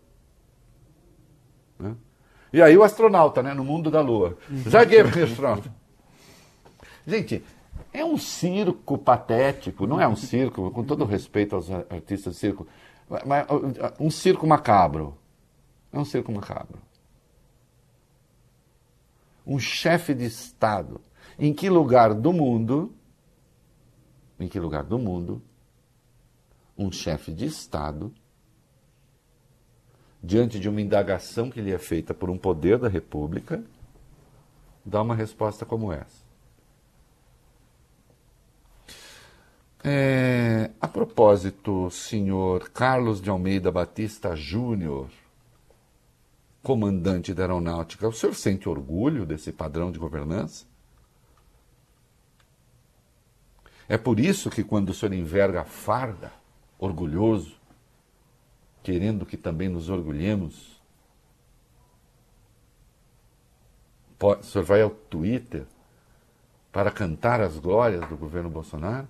[2.53, 3.53] E aí o astronauta, né?
[3.55, 4.39] No mundo da Lua.
[4.69, 5.75] Zaguei para o astronauta.
[7.07, 7.45] Gente,
[7.93, 12.67] é um circo patético, não é um circo, com todo respeito aos artistas de circo,
[13.25, 13.47] mas
[13.99, 15.17] um circo macabro.
[15.93, 16.79] É um circo macabro.
[19.47, 21.01] Um chefe de Estado.
[21.39, 22.95] Em que lugar do mundo,
[24.39, 25.41] em que lugar do mundo,
[26.77, 28.13] um chefe de Estado,
[30.27, 33.63] diante de uma indagação que lhe é feita por um poder da República,
[34.85, 36.27] dá uma resposta como essa?
[39.85, 45.09] É, a propósito, senhor Carlos de Almeida Batista Júnior,
[46.61, 50.67] comandante da aeronáutica, o senhor sente orgulho desse padrão de governança?
[53.89, 56.33] É por isso que quando o senhor enverga a farda,
[56.81, 57.56] orgulhoso,
[58.87, 60.81] querendo que também nos orgulhemos,
[64.21, 65.67] o senhor vai ao Twitter
[66.71, 69.09] para cantar as glórias do governo Bolsonaro?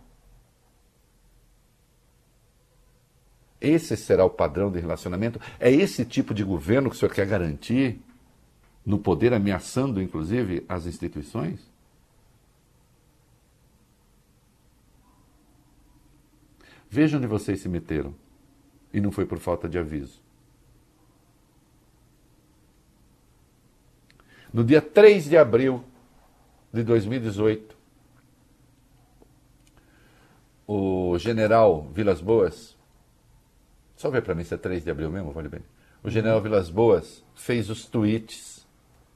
[3.61, 5.39] Esse será o padrão de relacionamento?
[5.61, 8.01] É esse tipo de governo que o senhor quer garantir
[8.83, 11.61] no poder, ameaçando inclusive as instituições?
[16.89, 18.15] Veja onde vocês se meteram.
[18.93, 20.21] E não foi por falta de aviso.
[24.53, 25.85] No dia 3 de abril
[26.73, 27.77] de 2018,
[30.67, 32.77] o general Vilas Boas
[33.97, 35.63] só ver para mim se é 3 de abril mesmo, vale bem.
[36.03, 38.67] O general Vilas Boas fez os tweets,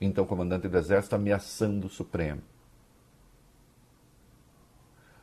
[0.01, 2.41] então comandante do Exército, ameaçando o Supremo.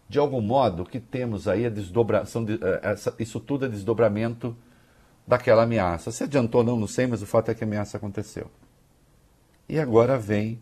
[0.10, 4.56] De algum modo, o que temos aí é desdobração, de, é, isso tudo é desdobramento
[5.28, 6.12] daquela ameaça.
[6.12, 8.50] Se adiantou ou não, não sei, mas o fato é que a ameaça aconteceu.
[9.67, 10.62] E agora vem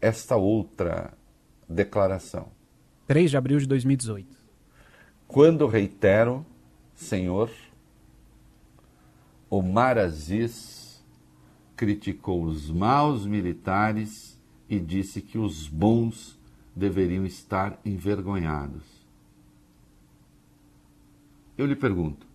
[0.00, 1.12] esta outra
[1.68, 2.48] declaração.
[3.08, 4.36] 3 de abril de 2018.
[5.26, 6.46] Quando reitero
[6.94, 7.50] Senhor,
[9.50, 11.04] Omar Aziz
[11.76, 16.35] criticou os maus militares e disse que os bons
[16.76, 18.84] deveriam estar envergonhados.
[21.56, 22.26] Eu lhe pergunto: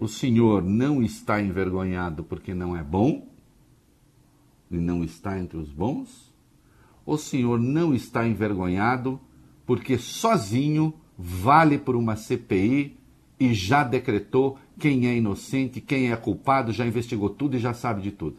[0.00, 3.30] o senhor não está envergonhado porque não é bom?
[4.68, 6.32] E não está entre os bons?
[7.06, 9.20] O senhor não está envergonhado
[9.64, 12.96] porque sozinho vale por uma CPI
[13.38, 18.02] e já decretou quem é inocente, quem é culpado, já investigou tudo e já sabe
[18.02, 18.38] de tudo.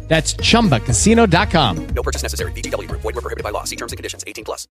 [0.11, 1.87] That's chumbacasino.com.
[1.95, 2.51] No purchase necessary.
[2.51, 3.01] VGW Group.
[3.01, 3.63] Void were prohibited by law.
[3.63, 4.25] See terms and conditions.
[4.27, 4.67] 18 plus.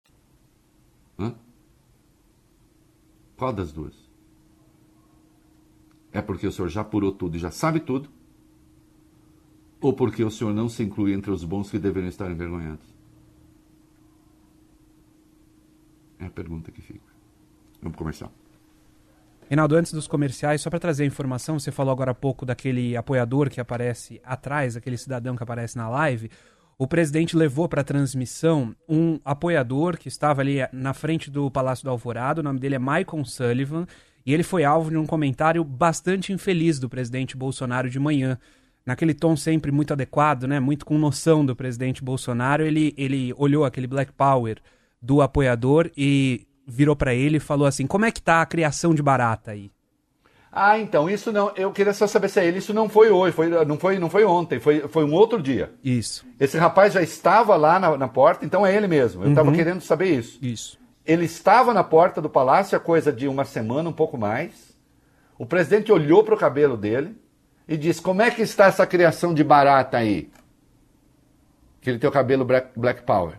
[1.16, 1.32] Hã?
[3.36, 3.94] Qual das duas?
[6.12, 8.10] É porque o senhor já apurou tudo e já sabe tudo?
[9.80, 12.86] Ou porque o senhor não se inclui entre os bons que deveriam estar envergonhados?
[16.18, 17.12] É a pergunta que fica.
[17.80, 18.28] Vamos começar.
[19.48, 22.94] Reinaldo, antes dos comerciais, só para trazer a informação, você falou agora há pouco daquele
[22.94, 26.30] apoiador que aparece atrás, aquele cidadão que aparece na live.
[26.76, 31.90] O presidente levou para transmissão um apoiador que estava ali na frente do Palácio do
[31.90, 32.40] Alvorado.
[32.40, 33.86] O nome dele é Michael Sullivan.
[34.24, 38.38] E ele foi alvo de um comentário bastante infeliz do presidente Bolsonaro de manhã.
[38.84, 40.60] Naquele tom sempre muito adequado, né?
[40.60, 44.58] muito com noção do presidente Bolsonaro, ele, ele olhou aquele Black Power
[45.00, 48.94] do apoiador e virou para ele e falou assim: Como é que tá a criação
[48.94, 49.70] de barata aí?
[50.50, 51.52] Ah, então, isso não.
[51.56, 52.58] Eu queria só saber se é ele.
[52.58, 55.72] Isso não foi hoje, foi, não, foi, não foi ontem, foi, foi um outro dia.
[55.84, 56.26] Isso.
[56.40, 59.24] Esse rapaz já estava lá na, na porta, então é ele mesmo.
[59.24, 59.54] Eu estava Uhum.
[59.56, 60.38] querendo saber isso.
[60.42, 60.78] Isso.
[61.04, 64.76] Ele estava na porta do palácio há coisa de uma semana, um pouco mais.
[65.38, 67.14] O presidente olhou para o cabelo dele
[67.68, 70.30] e disse: Como é que está essa criação de barata aí?
[71.80, 73.34] Que ele tem o cabelo black, black power.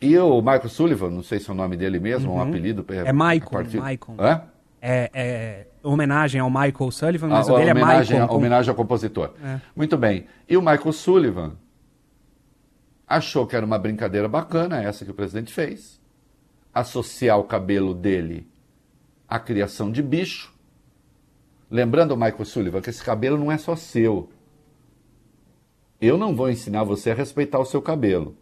[0.00, 2.84] E o Michael Sullivan, não sei se é o nome dele mesmo, um apelido.
[2.88, 4.16] É Michael, a partir- Michael.
[4.18, 4.42] Hã?
[4.80, 8.30] É, é homenagem ao Michael Sullivan, mas A, o dele é homenagem, Michael.
[8.32, 9.34] a homenagem ao compositor.
[9.44, 9.60] É.
[9.74, 10.26] Muito bem.
[10.48, 11.56] E o Michael Sullivan
[13.06, 16.00] achou que era uma brincadeira bacana essa que o presidente fez.
[16.72, 18.48] Associar o cabelo dele
[19.26, 20.54] à criação de bicho.
[21.68, 24.30] Lembrando, Michael Sullivan, que esse cabelo não é só seu.
[26.00, 28.36] Eu não vou ensinar você a respeitar o seu cabelo.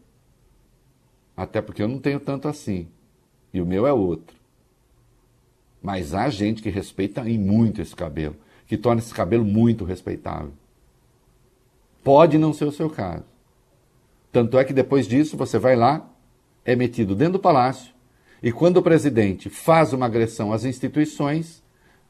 [1.37, 2.89] Até porque eu não tenho tanto assim.
[3.53, 4.37] E o meu é outro.
[5.83, 10.53] Mas há gente que respeita e muito esse cabelo, que torna esse cabelo muito respeitável.
[12.03, 13.25] Pode não ser o seu caso.
[14.33, 16.09] Tanto é que depois disso você vai lá,
[16.65, 17.95] é metido dentro do palácio,
[18.43, 21.63] e quando o presidente faz uma agressão às instituições,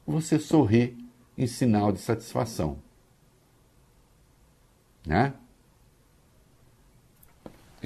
[0.05, 0.97] você sorri
[1.37, 2.77] em sinal de satisfação.
[5.05, 5.33] Né?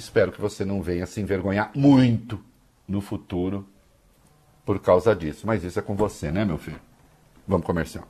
[0.01, 2.43] Espero que você não venha se envergonhar muito
[2.87, 3.67] no futuro
[4.65, 5.45] por causa disso.
[5.45, 6.81] Mas isso é com você, né, meu filho?
[7.47, 8.07] Vamos comercial.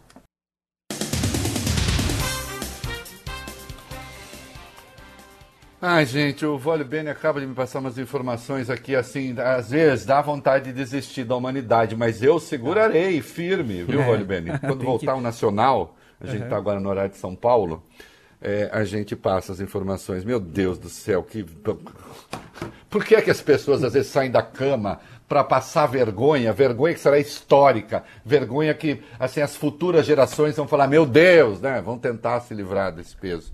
[5.81, 10.05] Ai, gente, o Vole Bene acaba de me passar umas informações aqui, assim, às vezes
[10.05, 14.05] dá vontade de desistir da humanidade, mas eu segurarei firme, viu, É.
[14.05, 14.51] Vole Bene?
[14.61, 16.43] Quando voltar que- o Nacional, a gente Uhum.
[16.43, 17.83] está agora no horário de São Paulo,
[18.41, 20.23] é, a gente passa as informações.
[20.23, 21.45] Meu Deus do céu, que...
[22.89, 26.93] Por que, é que as pessoas às vezes saem da cama para passar vergonha, vergonha
[26.93, 31.81] que será histórica, vergonha que assim as futuras gerações vão falar, meu Deus, né?
[31.81, 33.53] Vão tentar se livrar desse peso.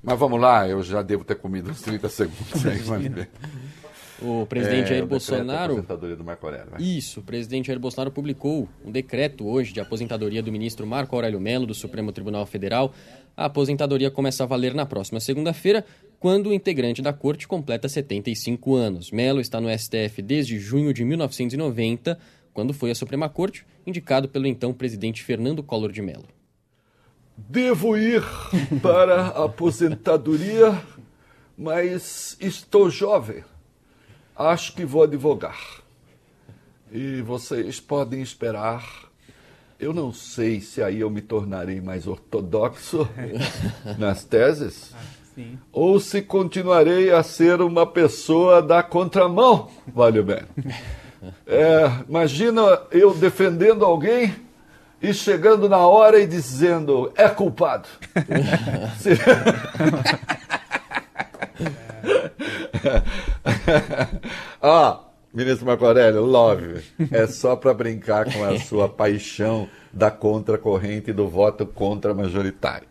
[0.00, 3.26] Mas vamos lá, eu já devo ter comido uns 30 segundos aí, mas bem.
[4.20, 5.72] O presidente É, Jair o decreto Bolsonaro.
[5.72, 6.80] aposentadoria do Marco Aurélio, vai.
[6.80, 11.40] Isso, o presidente Jair Bolsonaro publicou um decreto hoje de aposentadoria do ministro Marco Aurélio
[11.40, 12.94] Mello, do Supremo Tribunal Federal.
[13.36, 15.84] A aposentadoria começa a valer na próxima segunda-feira,
[16.20, 19.10] quando o integrante da corte completa 75 anos.
[19.10, 22.18] Mello está no STF desde junho de 1990,
[22.52, 26.28] quando foi à Suprema Corte, indicado pelo então presidente Fernando Collor de Mello.
[27.36, 28.22] Devo ir
[28.82, 30.80] para a aposentadoria,
[31.56, 33.42] mas estou jovem.
[34.36, 35.82] Acho que vou advogar.
[36.90, 39.10] E vocês podem esperar.
[39.82, 43.08] Eu não sei se aí eu me tornarei mais ortodoxo
[43.98, 44.94] nas teses,
[45.34, 45.58] Sim.
[45.72, 50.42] ou se continuarei a ser uma pessoa da contramão, vale bem.
[51.46, 52.60] É, imagina
[52.90, 54.34] eu defendendo alguém
[55.00, 57.86] e chegando na hora e dizendo é culpado.
[58.98, 59.16] Se-
[64.60, 64.98] Ó,
[65.32, 66.82] ministro Marco Aurélio, love.
[67.10, 72.86] É só para brincar com a sua paixão da contracorrente e do voto contra majoritário.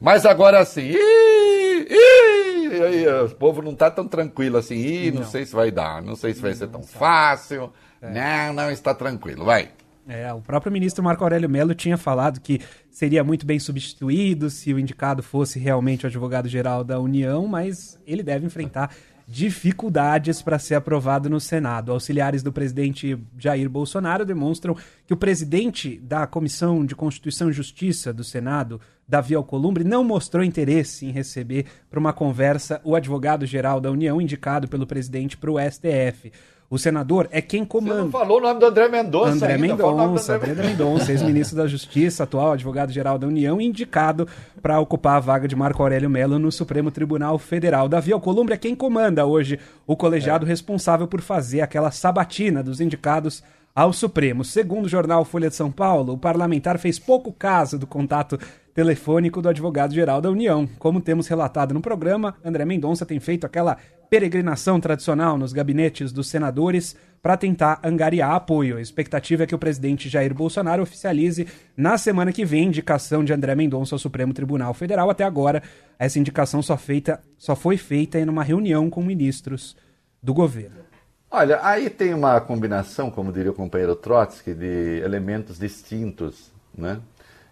[0.00, 5.20] Mas agora sim, ih, ih, aí, o povo não está tão tranquilo assim, ih, não,
[5.20, 7.72] não, sei se vai dar, não sei se vai ser tão fácil.
[8.00, 8.10] É.
[8.10, 9.70] Não, não está tranquilo, vai.
[10.08, 12.60] É, o próprio ministro Marco Aurélio Mello tinha falado que
[12.90, 18.22] seria muito bem substituído se o indicado fosse realmente o advogado-geral da União, mas ele
[18.22, 18.92] deve enfrentar
[19.26, 21.92] dificuldades para ser aprovado no Senado.
[21.92, 28.12] Auxiliares do presidente Jair Bolsonaro demonstram que o presidente da Comissão de Constituição e Justiça
[28.12, 33.90] do Senado, Davi Alcolumbre, não mostrou interesse em receber para uma conversa o advogado-geral da
[33.90, 36.32] União indicado pelo presidente para o STF.
[36.72, 37.96] O senador é quem comanda.
[37.96, 42.24] Você não falou o nome do André Mendonça André Mendonça, André Mendonça, ex-ministro da Justiça,
[42.24, 44.26] atual advogado-geral da União, indicado
[44.62, 47.90] para ocupar a vaga de Marco Aurélio Mello no Supremo Tribunal Federal.
[47.90, 50.48] Davi Alcolumbre é quem comanda hoje o colegiado é.
[50.48, 53.44] responsável por fazer aquela sabatina dos indicados
[53.74, 54.44] ao Supremo.
[54.44, 58.38] Segundo o jornal Folha de São Paulo, o parlamentar fez pouco caso do contato
[58.74, 60.68] telefônico do advogado-geral da União.
[60.78, 63.76] Como temos relatado no programa, André Mendonça tem feito aquela
[64.08, 68.76] peregrinação tradicional nos gabinetes dos senadores para tentar angariar apoio.
[68.76, 71.46] A expectativa é que o presidente Jair Bolsonaro oficialize
[71.76, 75.08] na semana que vem a indicação de André Mendonça ao Supremo Tribunal Federal.
[75.08, 75.62] Até agora,
[75.98, 79.76] essa indicação só, feita, só foi feita em uma reunião com ministros
[80.22, 80.82] do governo.
[81.30, 87.00] Olha, aí tem uma combinação, como diria o companheiro Trotsky, de elementos distintos, né?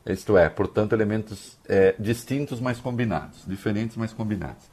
[0.07, 4.65] Isto é, portanto, elementos é, distintos, mas combinados, diferentes, mas combinados.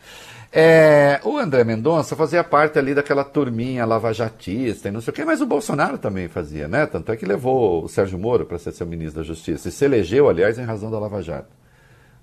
[0.51, 5.25] É, o André Mendonça fazia parte ali daquela turminha lavajatista e não sei o quê,
[5.25, 6.85] mas o Bolsonaro também fazia, né?
[6.85, 9.83] Tanto é que levou o Sérgio Moro para ser seu ministro da Justiça e se
[9.83, 11.49] elegeu, aliás, em razão da Lava Jato.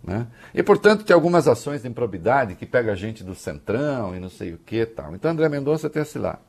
[0.02, 0.26] Né?
[0.54, 4.28] E, portanto, tem algumas ações de improbidade que pega a gente do centrão e não
[4.28, 5.14] sei o que tal.
[5.14, 6.40] Então, André Mendonça tem esse lado.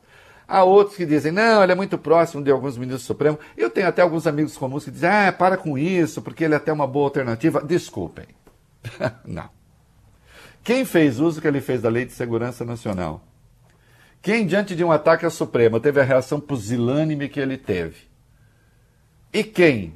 [0.47, 3.39] Há outros que dizem, não, ele é muito próximo de alguns ministros do Supremo.
[3.57, 6.57] Eu tenho até alguns amigos comuns que dizem, ah, para com isso, porque ele é
[6.57, 7.61] até uma boa alternativa.
[7.61, 8.27] Desculpem.
[9.25, 9.49] não.
[10.63, 13.23] Quem fez uso que ele fez da Lei de Segurança Nacional?
[14.21, 18.07] Quem, diante de um ataque ao Supremo, teve a reação pusilânime que ele teve?
[19.31, 19.93] E quem,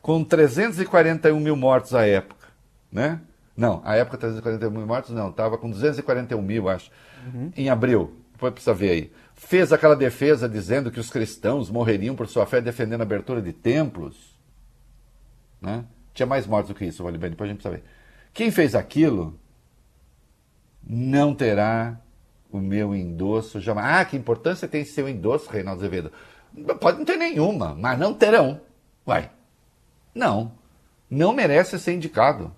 [0.00, 2.46] com 341 mil mortos à época,
[2.92, 3.20] né?
[3.56, 6.90] Não, à época 341 mil mortos não, estava com 241 mil, acho,
[7.26, 7.50] uhum.
[7.56, 9.12] em abril, foi para ver aí.
[9.34, 13.52] Fez aquela defesa dizendo que os cristãos morreriam por sua fé defendendo a abertura de
[13.52, 14.38] templos.
[15.60, 15.84] Né?
[16.12, 17.88] Tinha mais mortos do que isso, vale bem, depois a gente precisa ver.
[18.32, 19.38] Quem fez aquilo
[20.82, 22.00] não terá
[22.50, 24.00] o meu endosso jamais.
[24.00, 26.12] Ah, que importância tem seu endosso, Reinaldo Azevedo?
[26.80, 28.60] Pode não ter nenhuma, mas não terão.
[29.04, 29.30] Vai.
[30.14, 30.52] Não.
[31.10, 32.54] Não merece ser indicado.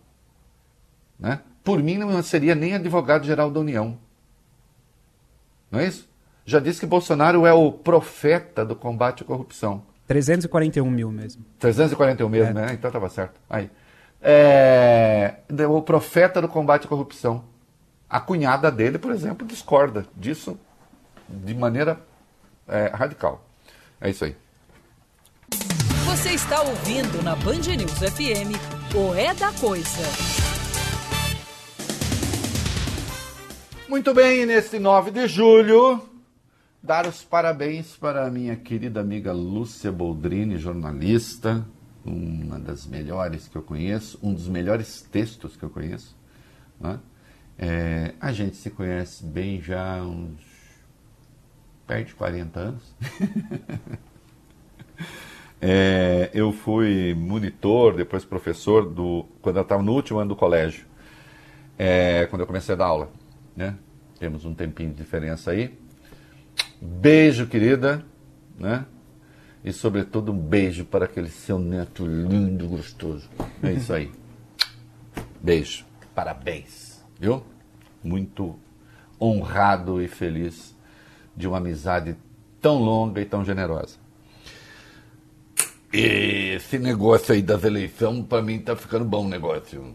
[1.19, 1.41] Né?
[1.65, 3.99] Por mim, não seria nem advogado-geral da União.
[5.71, 6.09] Não é isso?
[6.47, 9.83] Já disse que Bolsonaro é o profeta do combate à corrupção.
[10.07, 11.45] 341 mil mesmo.
[11.59, 12.67] 341 mesmo, é.
[12.67, 12.73] né?
[12.73, 13.41] Então estava certo.
[13.51, 13.69] Aí.
[14.23, 15.35] É,
[15.69, 17.45] o profeta do combate à corrupção.
[18.09, 20.57] A cunhada dele, por exemplo, discorda disso
[21.29, 21.99] de maneira
[22.69, 23.45] é, radical.
[24.01, 24.37] É isso aí.
[26.05, 28.55] Você está ouvindo na Band News FM
[28.95, 30.03] o É da Coisa.
[33.89, 36.01] Muito bem, nesse 9 de julho,
[36.87, 41.67] dar os parabéns para a minha querida amiga Lúcia Boldrini, jornalista,
[42.05, 46.17] uma das melhores que eu conheço, um dos melhores textos que eu conheço.
[46.81, 47.01] Né?
[47.59, 50.41] É, a gente se conhece bem já há uns
[51.89, 52.95] perto de 40 anos.
[55.61, 60.87] é, eu fui monitor, depois professor, do, quando eu estava no último ano do colégio,
[61.77, 63.11] é, quando eu comecei a dar aula.
[63.57, 63.75] Né?
[64.21, 65.85] Temos um tempinho de diferença aí.
[66.81, 68.05] Beijo, querida.
[68.59, 68.85] Né?
[69.65, 73.29] E, sobretudo, um beijo para aquele seu neto lindo, gostoso.
[73.63, 74.11] É isso aí.
[75.43, 75.85] Beijo.
[76.15, 77.43] Parabéns viu?
[78.03, 78.59] Muito
[79.21, 80.77] honrado e feliz
[81.35, 82.17] de uma amizade
[82.61, 83.99] tão longa e tão generosa.
[85.93, 89.95] E esse negócio aí das eleições, para mim, tá ficando bom o negócio.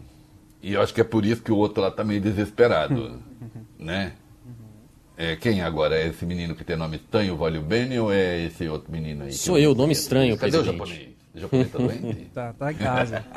[0.60, 3.20] E eu acho que é por isso que o outro lá tá meio desesperado,
[3.78, 4.14] né?
[5.16, 5.96] É, quem agora?
[5.96, 9.24] É esse menino que tem nome estranho, o Vólio Bene, ou é esse outro menino
[9.24, 9.32] aí?
[9.32, 10.74] Sou eu, nome estranho, Cadê presidente?
[10.74, 11.08] o japonês?
[11.34, 12.30] O japonês tá doente?
[12.34, 13.24] tá, tá em casa.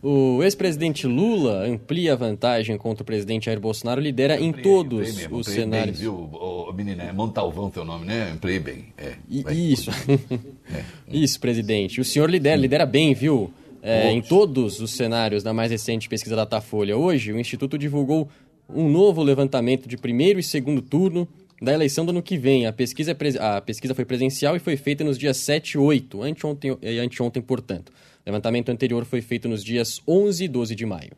[0.00, 5.38] O ex-presidente Lula amplia a vantagem contra o presidente Jair Bolsonaro, lidera em todos mesmo,
[5.38, 5.98] os cenários.
[5.98, 8.30] Bem, viu, o, menino, é Montalvão seu nome, né?
[8.32, 8.92] Ampliei bem.
[8.96, 9.14] É,
[9.52, 9.90] isso.
[10.72, 10.84] é.
[11.08, 12.00] Isso, presidente.
[12.00, 13.52] O senhor lidera, lidera bem, viu?
[13.82, 16.96] É, em todos os cenários da mais recente pesquisa Datafolha.
[16.96, 18.28] Hoje, o Instituto divulgou
[18.68, 21.26] um novo levantamento de primeiro e segundo turno
[21.60, 22.66] da eleição do ano que vem.
[22.66, 26.22] A pesquisa, é a pesquisa foi presencial e foi feita nos dias 7 e 8,
[26.22, 27.90] anteontem, e anteontem, portanto.
[27.90, 27.92] O
[28.26, 31.12] levantamento anterior foi feito nos dias 11 e 12 de maio.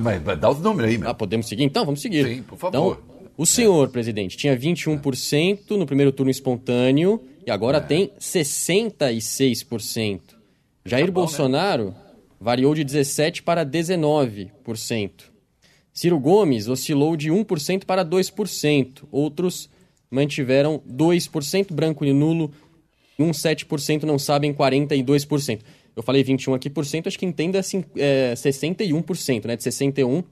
[0.00, 1.08] Mas vai dar os números aí, meu.
[1.08, 1.64] Ah, podemos seguir?
[1.64, 2.26] Então, vamos seguir.
[2.26, 2.68] Sim, por favor.
[2.68, 2.98] Então,
[3.36, 10.20] o senhor, presidente, tinha 21% no primeiro turno espontâneo e agora tem 66%.
[10.84, 11.94] Jair Bolsonaro
[12.46, 15.10] variou de 17% para 19%.
[15.92, 19.02] Ciro Gomes oscilou de 1% para 2%.
[19.10, 19.68] Outros
[20.08, 22.52] mantiveram 2%, branco e nulo,
[23.18, 25.58] um 7% não sabem 42%.
[25.96, 29.56] Eu falei 21 aqui por cento, acho que entenda assim, é, 61%, né?
[29.56, 30.22] De 61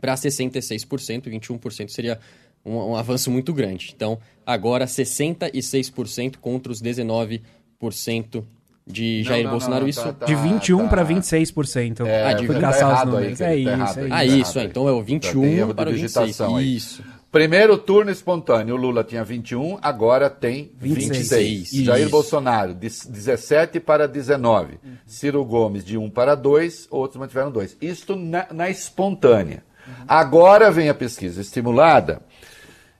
[0.00, 2.20] para 66%, 21% seria
[2.64, 3.92] um, um avanço muito grande.
[3.96, 8.44] Então, agora 66% contra os 19%
[8.86, 9.82] de Jair não, Bolsonaro.
[9.82, 10.26] não, isso tá, tá.
[10.26, 11.10] De 21 para tá.
[11.12, 12.06] 26%.
[12.06, 13.38] É, Ah, de tá caçar os errado aí, números.
[13.38, 14.06] querido, é tá isso, errado é aí.
[14.06, 14.12] isso.
[14.12, 16.26] Ah, Tá isso, é, então é o Já tem 21 erro de para o 26.
[16.26, 16.76] digitação aí.
[16.76, 17.04] Isso.
[17.30, 21.70] Primeiro turno espontâneo, o Lula tinha 21, agora tem 26.
[21.70, 21.84] 26.
[21.84, 22.08] Jair.
[22.08, 24.80] Bolsonaro, de 17 para 19.
[25.06, 27.76] Ciro Gomes, de 1 para 2, outros mantiveram 2.
[27.80, 29.62] Isto na, na espontânea.
[30.08, 32.20] Agora vem a pesquisa estimulada,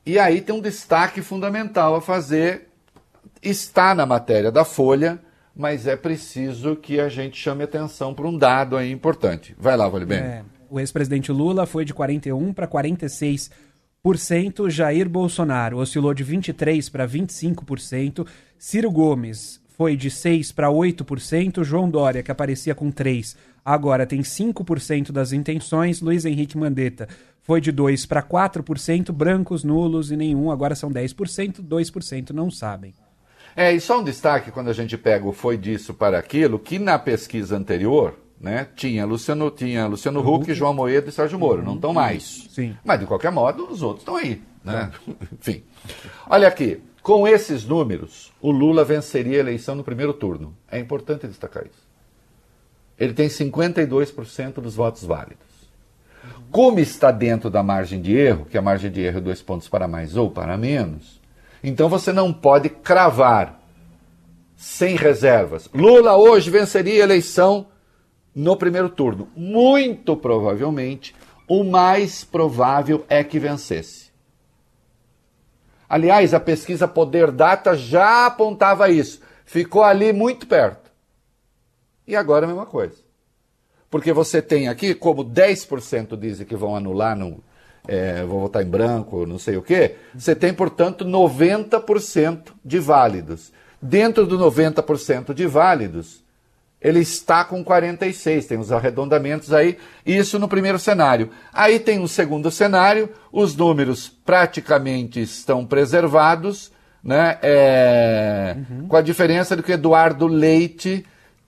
[0.07, 2.69] e aí tem um destaque fundamental a fazer.
[3.43, 5.19] Está na matéria da Folha,
[5.55, 9.55] mas é preciso que a gente chame atenção para um dado aí importante.
[9.59, 10.23] Vai lá, Valibene.
[10.23, 13.51] É, o ex-presidente Lula foi de 41 para 46%.
[14.71, 18.27] Jair Bolsonaro oscilou de 23% para 25%.
[18.57, 21.65] Ciro Gomes foi de 6% para 8%.
[21.65, 26.01] João Dória, que aparecia com 3%, agora tem 5% das intenções.
[26.01, 27.09] Luiz Henrique Mandetta
[27.43, 29.11] foi de 2% para 4%.
[29.11, 31.63] Brancos, nulos e nenhum, agora são 10%.
[31.63, 32.95] 2% não sabem.
[33.57, 36.79] É, e só um destaque quando a gente pega o foi disso para aquilo, que
[36.79, 41.75] na pesquisa anterior, né, tinha Luciano, tinha Luciano Huck, João Moedo e Sérgio Moro, não
[41.75, 42.49] estão mais.
[42.51, 42.77] Sim.
[42.85, 44.91] Mas de qualquer modo, os outros estão aí, né?
[45.33, 45.63] Enfim.
[46.29, 50.57] Olha aqui, com esses números, o Lula venceria a eleição no primeiro turno.
[50.71, 51.89] É importante destacar isso.
[52.99, 55.51] Ele tem 52% dos votos válidos.
[56.51, 59.69] Como está dentro da margem de erro, que a margem de erro é dois pontos
[59.69, 61.20] para mais ou para menos,
[61.63, 63.61] então você não pode cravar
[64.57, 65.69] sem reservas.
[65.75, 67.67] Lula hoje venceria a eleição
[68.35, 69.29] no primeiro turno.
[69.35, 71.15] Muito provavelmente,
[71.49, 74.11] o mais provável é que vencesse.
[75.89, 79.21] Aliás, a pesquisa Poder Data já apontava isso.
[79.45, 80.91] Ficou ali muito perto.
[82.07, 82.97] E agora a mesma coisa.
[83.91, 87.41] Porque você tem aqui, como 10% dizem que vão anular, não,
[87.87, 93.53] é, vão votar em branco, não sei o quê, você tem, portanto, 90% de válidos.
[93.81, 96.23] Dentro do 90% de válidos,
[96.81, 101.31] ele está com 46, tem os arredondamentos aí, isso no primeiro cenário.
[101.53, 106.73] Aí tem um segundo cenário, os números praticamente estão preservados,
[107.03, 107.39] né?
[107.43, 108.57] É,
[108.89, 111.05] Com a diferença de que Eduardo Leite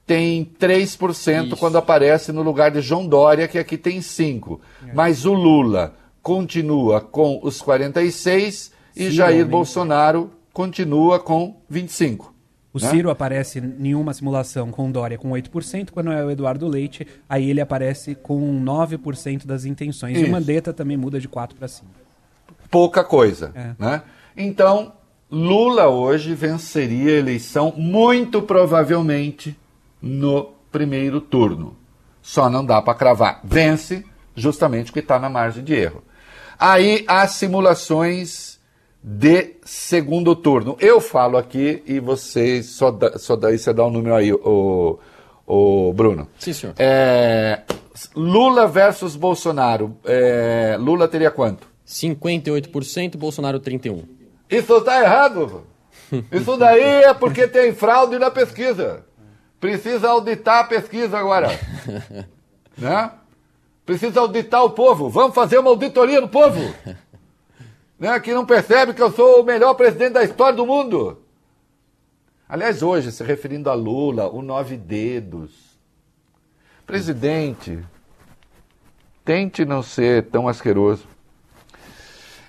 [0.06, 1.56] tem 3% Isso.
[1.56, 4.58] quando aparece no lugar de João Dória, que aqui tem 5%.
[4.94, 9.46] Mas o Lula continua com os 46% e Sim, Jair.
[9.46, 12.32] Bolsonaro continua com 25%.
[12.74, 12.88] O né?
[12.88, 17.50] Ciro aparece em uma simulação com Dória com 8%, quando é o Eduardo Leite, aí
[17.50, 20.16] ele aparece com 9% das intenções.
[20.16, 20.28] E Isso.
[20.28, 21.86] o Mandetta também muda de 4 para 5.
[22.70, 23.52] pouca coisa.
[23.54, 23.74] É.
[23.78, 24.02] Né?
[24.34, 24.94] Então,
[25.30, 29.54] Lula hoje venceria a eleição, muito provavelmente,
[30.00, 31.76] no primeiro turno.
[32.22, 33.40] Só não dá para cravar.
[33.44, 34.02] Vence,
[34.34, 36.02] justamente porque está na margem de erro.
[36.64, 38.60] Aí as simulações
[39.02, 40.76] de segundo turno.
[40.78, 44.96] Eu falo aqui e você só, dá, só daí você dá o número aí, o,
[45.44, 46.28] o Bruno.
[46.38, 46.76] Sim, senhor.
[46.78, 47.62] É,
[48.14, 49.96] Lula versus Bolsonaro.
[50.04, 51.66] É, Lula teria quanto?
[51.84, 54.04] 58%, Bolsonaro 31%.
[54.48, 55.64] Isso está errado.
[56.30, 59.04] Isso daí é porque tem fraude na pesquisa.
[59.58, 61.48] Precisa auditar a pesquisa agora.
[62.78, 63.10] né?
[63.84, 65.08] Precisa auditar o povo.
[65.08, 66.60] Vamos fazer uma auditoria no povo.
[67.98, 68.18] né?
[68.20, 71.22] Que não percebe que eu sou o melhor presidente da história do mundo.
[72.48, 75.52] Aliás, hoje, se referindo a Lula, o nove dedos.
[76.86, 77.78] Presidente,
[79.24, 81.06] tente não ser tão asqueroso.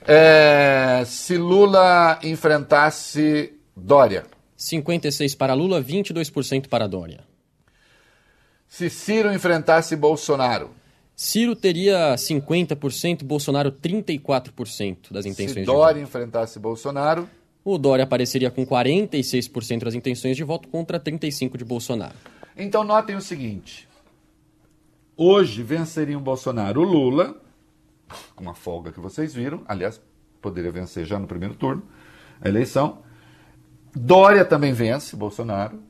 [0.06, 4.26] É, se Lula enfrentasse Dória,
[4.58, 7.24] 56% para Lula, 22% para Dória.
[8.68, 10.72] se Ciro enfrentasse Bolsonaro,
[11.24, 16.10] Ciro teria 50%, Bolsonaro 34% das intenções se de Dória voto.
[16.10, 17.30] enfrentasse Bolsonaro,
[17.64, 22.14] O Dória apareceria com 46% das intenções de voto contra 35% de Bolsonaro.
[22.58, 23.88] então notem o seguinte:
[25.16, 27.42] Hoje venceriam Bolsonaro o Lula,
[28.36, 30.02] com uma folga que vocês viram, aliás,
[30.42, 31.84] poderia vencer já no primeiro turno
[32.42, 32.98] a eleição.
[33.96, 35.82] Dória também vence Bolsonaro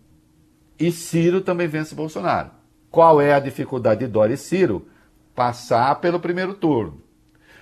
[0.78, 2.52] e Ciro também vence Bolsonaro.
[2.92, 4.93] Qual é a dificuldade de Dória e Ciro?
[5.36, 7.02] Passar pelo primeiro turno.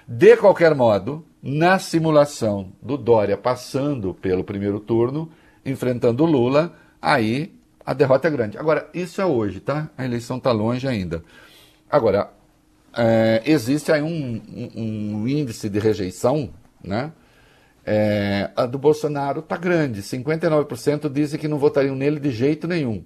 [0.07, 5.31] De qualquer modo, na simulação do Dória passando pelo primeiro turno,
[5.65, 7.53] enfrentando Lula, aí
[7.85, 8.57] a derrota é grande.
[8.57, 9.89] Agora, isso é hoje, tá?
[9.97, 11.23] A eleição está longe ainda.
[11.89, 12.31] Agora,
[12.95, 16.51] é, existe aí um, um, um, índice de rejeição,
[16.83, 17.11] né?
[17.83, 20.01] É, a do Bolsonaro está grande.
[20.01, 23.03] 59% dizem que não votariam nele de jeito nenhum.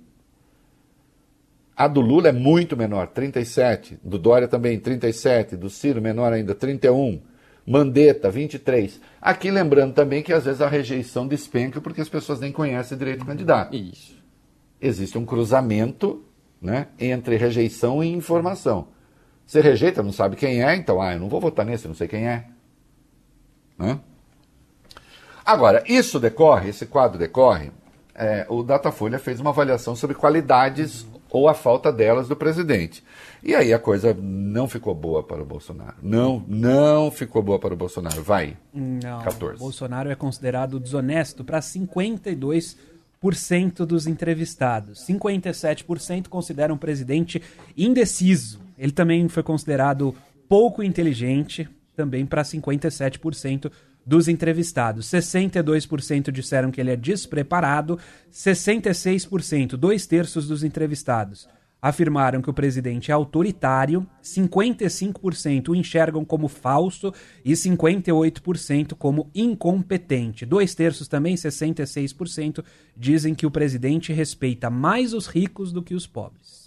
[1.76, 4.00] A do Lula é muito menor, 37.
[4.02, 5.58] Do Dória também, 37.
[5.58, 7.22] Do Ciro, menor ainda, 31.
[7.68, 9.02] Mandetta, 23.
[9.20, 13.24] Aqui lembrando também que às vezes a rejeição despenca porque as pessoas nem conhecem direito
[13.24, 13.76] o candidato.
[13.76, 14.16] Isso.
[14.80, 16.24] Existe um cruzamento
[16.62, 18.88] né, entre rejeição e informação.
[19.46, 22.08] Você rejeita, não sabe quem é, então, ah, eu não vou votar nesse, não sei
[22.08, 22.46] quem é.
[23.78, 24.00] Né?
[25.46, 27.72] Agora, isso decorre, esse quadro decorre,
[28.14, 33.04] é, o Datafolha fez uma avaliação sobre qualidades ou a falta delas do presidente.
[33.44, 35.96] E aí a coisa não ficou boa para o Bolsonaro.
[36.02, 38.24] Não, não ficou boa para o Bolsonaro.
[38.24, 38.58] Vai.
[38.74, 39.22] Não.
[39.22, 39.60] 14.
[39.60, 42.78] Bolsonaro é considerado desonesto para 52%
[43.86, 45.06] dos entrevistados.
[45.06, 47.42] 57% consideram o presidente
[47.78, 48.60] indeciso.
[48.78, 50.16] Ele também foi considerado
[50.50, 53.72] pouco inteligente, também para 57%
[54.06, 55.08] dos entrevistados.
[55.08, 57.98] 62% disseram que ele é despreparado,
[58.32, 61.48] 66%, dois terços dos entrevistados,
[61.82, 70.46] afirmaram que o presidente é autoritário, 55% o enxergam como falso e 58% como incompetente.
[70.46, 72.64] Dois terços também, 66%,
[72.96, 76.65] dizem que o presidente respeita mais os ricos do que os pobres.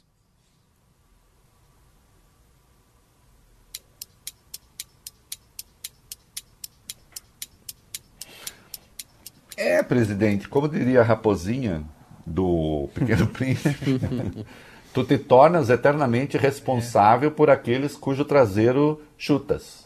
[9.59, 11.82] É, presidente, como diria a raposinha
[12.24, 13.98] do Pequeno Príncipe,
[14.94, 19.84] tu te tornas eternamente responsável por aqueles cujo traseiro chutas.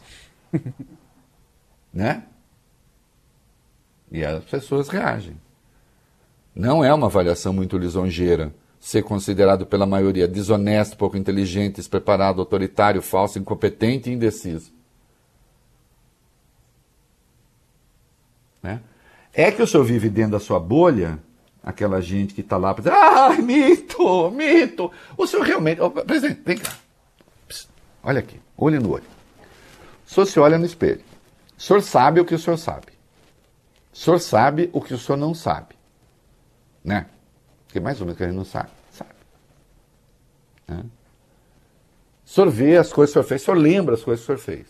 [1.91, 2.23] né?
[4.11, 5.35] E as pessoas reagem.
[6.53, 13.01] Não é uma avaliação muito lisonjeira ser considerado pela maioria desonesto, pouco inteligente, despreparado, autoritário,
[13.01, 14.71] falso, incompetente e indeciso.
[18.61, 18.79] Né?
[19.33, 21.19] É que o senhor vive dentro da sua bolha,
[21.63, 24.91] aquela gente que está lá para dizer, ah, mito, mito.
[25.17, 25.81] O senhor realmente.
[25.81, 26.73] Oh, presidente, vem cá.
[27.47, 27.67] Psst,
[28.03, 29.03] olha aqui, olho no olho.
[30.05, 31.01] O senhor se olha no espelho.
[31.57, 32.93] O senhor sabe o que o senhor sabe.
[33.91, 35.75] O senhor sabe o que o senhor não sabe.
[36.83, 37.07] Né?
[37.65, 38.69] Porque mais ou menos que a gente não sabe.
[38.91, 39.11] Sabe.
[40.67, 40.83] Né?
[42.25, 44.31] O senhor vê as coisas que o senhor fez, o senhor lembra as coisas que
[44.31, 44.67] o senhor fez.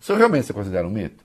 [0.00, 1.24] O senhor realmente se considera um mito?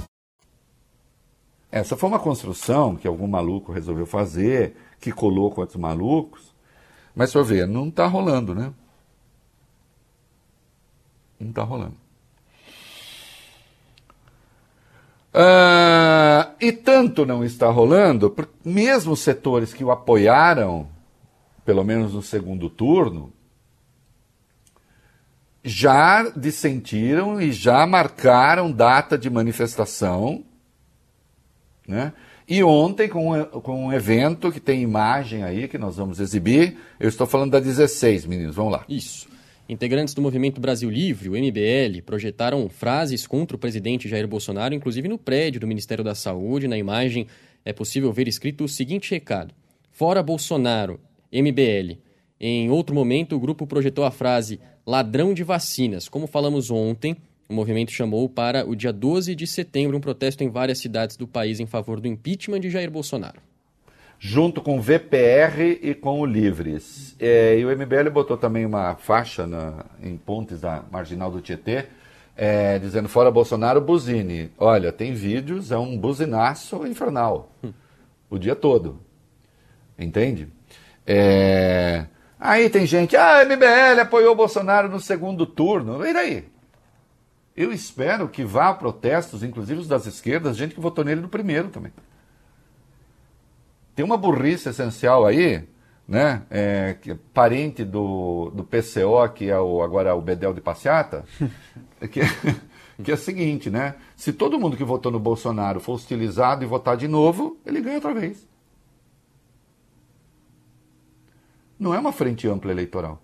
[1.71, 6.53] Essa foi uma construção que algum maluco resolveu fazer, que colou com outros malucos.
[7.15, 8.73] Mas, senhor vê, não está rolando, né?
[11.39, 11.95] Não está rolando.
[15.33, 20.89] Ah, e tanto não está rolando, mesmo os setores que o apoiaram,
[21.63, 23.31] pelo menos no segundo turno,
[25.63, 30.43] já dissentiram e já marcaram data de manifestação
[31.91, 32.13] né?
[32.47, 37.07] E ontem, com, com um evento que tem imagem aí, que nós vamos exibir, eu
[37.07, 38.83] estou falando da 16, meninos, vamos lá.
[38.89, 39.29] Isso.
[39.69, 45.07] Integrantes do Movimento Brasil Livre, o MBL, projetaram frases contra o presidente Jair Bolsonaro, inclusive
[45.07, 46.67] no prédio do Ministério da Saúde.
[46.67, 47.27] Na imagem
[47.63, 49.53] é possível ver escrito o seguinte recado:
[49.91, 50.99] Fora Bolsonaro,
[51.31, 51.99] MBL.
[52.39, 56.09] Em outro momento, o grupo projetou a frase ladrão de vacinas.
[56.09, 57.15] Como falamos ontem,
[57.51, 61.27] o movimento chamou para o dia 12 de setembro um protesto em várias cidades do
[61.27, 63.41] país em favor do impeachment de Jair Bolsonaro.
[64.17, 67.15] Junto com o VPR e com o Livres.
[67.19, 71.85] É, e o MBL botou também uma faixa na, em pontes da Marginal do Tietê,
[72.37, 74.51] é, dizendo fora Bolsonaro, buzine.
[74.57, 77.51] Olha, tem vídeos, é um buzinaço infernal.
[78.29, 78.99] O dia todo.
[79.99, 80.47] Entende?
[81.05, 82.05] É...
[82.39, 86.05] Aí tem gente, ah, MBL apoiou o Bolsonaro no segundo turno.
[86.05, 86.50] E daí?
[87.61, 91.29] Eu espero que vá a protestos, inclusive os das esquerdas, gente que votou nele no
[91.29, 91.93] primeiro também.
[93.93, 95.69] Tem uma burrice essencial aí,
[96.07, 96.41] né?
[96.49, 101.23] É, é parente do, do PCO, que é o, agora o Bedel de Passeata,
[102.11, 102.21] que,
[103.03, 103.93] que é o seguinte, né?
[104.15, 107.97] Se todo mundo que votou no Bolsonaro for hostilizado e votar de novo, ele ganha
[107.97, 108.47] outra vez.
[111.77, 113.21] Não é uma frente ampla eleitoral.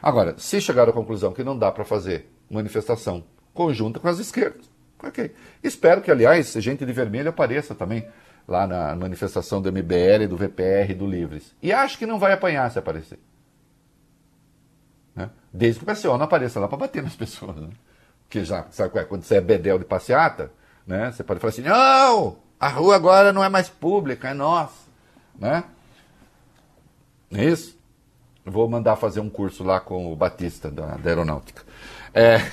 [0.00, 4.68] Agora, se chegar à conclusão que não dá para fazer manifestação conjunta com as esquerdas,
[5.02, 5.34] ok.
[5.62, 8.06] Espero que, aliás, gente de vermelho apareça também
[8.46, 11.54] lá na manifestação do MBL, do VPR, do Livres.
[11.62, 13.18] E acho que não vai apanhar se aparecer.
[15.14, 15.30] Né?
[15.52, 17.56] Desde que o PCO não apareça lá para bater nas pessoas.
[17.56, 17.70] Né?
[18.24, 19.06] Porque já, sabe qual é?
[19.06, 20.52] Quando você é bedel de passeata,
[20.86, 21.10] né?
[21.10, 24.86] você pode falar assim, não, a rua agora não é mais pública, é nossa.
[25.38, 25.64] Né?
[27.30, 27.76] Não é isso?
[28.44, 31.64] Vou mandar fazer um curso lá com o Batista da, da Aeronáutica.
[32.16, 32.38] É...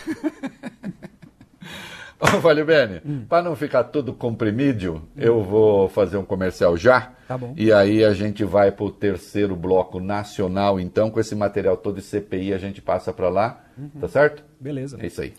[2.19, 3.25] Ô, Vale Bene, hum.
[3.27, 5.01] para não ficar tudo comprimídio, hum.
[5.17, 7.11] eu vou fazer um comercial já.
[7.27, 7.53] Tá bom.
[7.57, 11.95] E aí a gente vai para o terceiro bloco nacional, então, com esse material todo
[11.95, 13.63] de CPI, a gente passa para lá.
[13.77, 13.89] Uhum.
[13.99, 14.43] Tá certo?
[14.59, 14.97] Beleza.
[15.01, 15.33] É isso aí.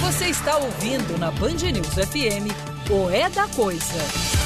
[0.00, 2.50] Você está ouvindo na Band News FM
[2.90, 4.41] o É da Coisa.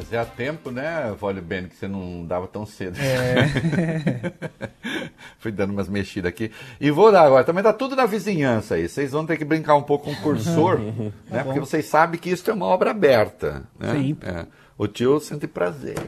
[0.00, 2.98] Fazia tempo, né, Vólio Bene, que você não dava tão cedo.
[2.98, 4.32] É.
[5.38, 6.50] Fui dando umas mexidas aqui.
[6.80, 7.44] E vou dar agora.
[7.44, 8.88] Também tá tudo na vizinhança aí.
[8.88, 10.80] Vocês vão ter que brincar um pouco com o cursor,
[11.28, 11.44] tá né?
[11.44, 13.64] Porque vocês sabem que isso é uma obra aberta.
[13.78, 13.92] Né?
[13.92, 14.16] Sim.
[14.22, 14.46] É.
[14.78, 15.98] O tio sente prazer.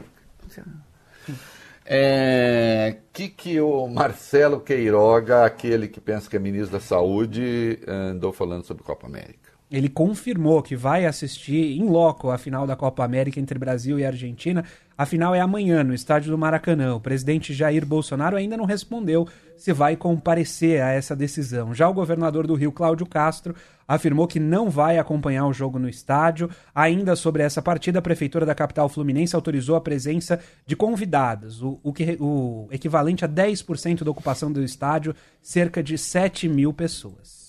[1.85, 8.33] É, que que o Marcelo Queiroga, aquele que pensa que é ministro da Saúde, andou
[8.33, 9.42] falando sobre Copa América?
[9.73, 14.05] Ele confirmou que vai assistir em loco a final da Copa América entre Brasil e
[14.05, 14.63] Argentina.
[14.95, 16.93] A final é amanhã, no estádio do Maracanã.
[16.93, 21.73] O presidente Jair Bolsonaro ainda não respondeu se vai comparecer a essa decisão.
[21.73, 23.55] Já o governador do Rio, Cláudio Castro,
[23.87, 26.51] afirmou que não vai acompanhar o jogo no estádio.
[26.75, 31.79] Ainda sobre essa partida, a prefeitura da capital fluminense autorizou a presença de convidados, o,
[31.81, 37.42] o, que, o equivalente a 10% da ocupação do estádio, cerca de 7 mil pessoas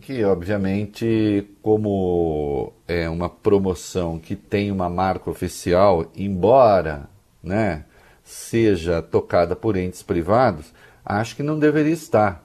[0.00, 7.08] que obviamente como é uma promoção que tem uma marca oficial, embora,
[7.42, 7.84] né,
[8.22, 10.72] seja tocada por entes privados,
[11.04, 12.44] acho que não deveria estar,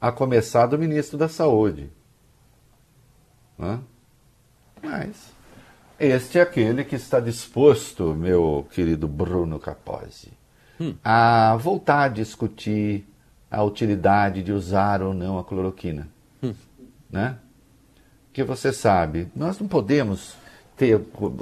[0.00, 1.90] a começar do ministro da Saúde.
[3.58, 3.80] Né?
[4.82, 5.32] Mas
[5.98, 10.32] este é aquele que está disposto, meu querido Bruno Capozzi,
[10.80, 10.94] hum.
[11.02, 13.06] a voltar a discutir
[13.50, 16.08] a utilidade de usar ou não a cloroquina
[17.10, 17.36] né?
[18.32, 20.34] Que você sabe, nós não podemos
[20.76, 20.98] ter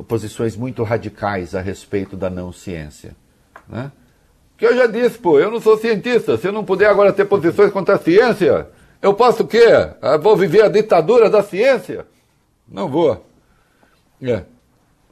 [0.07, 3.17] posições muito radicais a respeito da não ciência,
[3.69, 3.91] né?
[4.57, 6.37] Que eu já disse, pô, eu não sou cientista.
[6.37, 8.69] Se eu não puder agora ter posições contra a ciência,
[9.03, 9.59] eu posso o quê?
[9.59, 12.07] Eu ah, vou viver a ditadura da ciência?
[12.67, 13.27] Não vou.
[14.23, 14.45] É.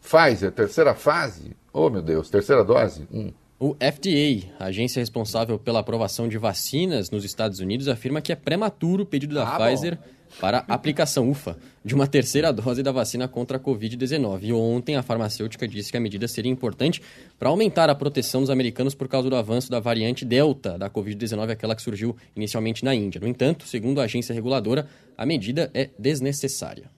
[0.00, 1.57] Pfizer, terceira fase.
[1.72, 3.07] Oh, meu Deus, terceira dose.
[3.12, 3.32] Hum.
[3.65, 8.35] O FDA, a agência responsável pela aprovação de vacinas nos Estados Unidos, afirma que é
[8.35, 10.03] prematuro o pedido da ah, Pfizer bom
[10.41, 14.41] para aplicação, ufa, de uma terceira dose da vacina contra a Covid-19.
[14.43, 17.01] E ontem a farmacêutica disse que a medida seria importante
[17.39, 21.53] para aumentar a proteção dos americanos por causa do avanço da variante Delta da Covid-19,
[21.53, 23.21] aquela que surgiu inicialmente na Índia.
[23.21, 26.91] No entanto, segundo a agência reguladora, a medida é desnecessária.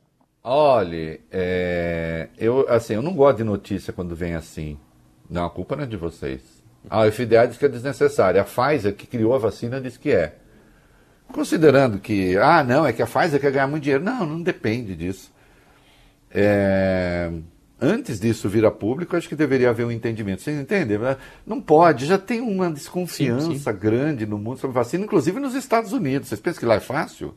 [0.43, 4.79] Olhe, é, eu, assim, eu não gosto de notícia quando vem assim.
[5.29, 6.41] Não, a culpa não é de vocês.
[6.89, 8.41] A FDA diz que é desnecessária.
[8.41, 10.37] A Pfizer, que criou a vacina, diz que é.
[11.33, 14.05] Considerando que, ah, não, é que a Pfizer quer ganhar muito dinheiro.
[14.05, 15.33] Não, não depende disso.
[16.31, 17.31] É,
[17.81, 20.43] antes disso vir a público, acho que deveria haver um entendimento.
[20.43, 20.99] Vocês entendem?
[21.47, 23.73] Não pode, já tem uma desconfiança sim, sim.
[23.73, 26.29] grande no mundo sobre vacina, inclusive nos Estados Unidos.
[26.29, 27.35] Vocês pensam que lá é fácil?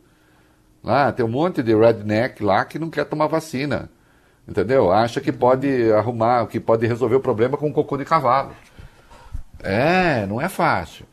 [0.83, 3.89] Lá tem um monte de redneck lá que não quer tomar vacina.
[4.47, 4.91] Entendeu?
[4.91, 8.53] Acha que pode arrumar, que pode resolver o problema com um cocô de cavalo.
[9.59, 11.05] É, não é fácil.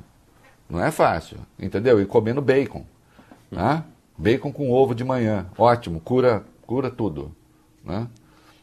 [0.69, 2.01] Não é fácil, entendeu?
[2.01, 2.85] E comendo bacon.
[3.51, 3.83] Né?
[4.17, 5.47] Bacon com ovo de manhã.
[5.59, 7.35] Ótimo, cura, cura tudo.
[7.85, 8.07] Né?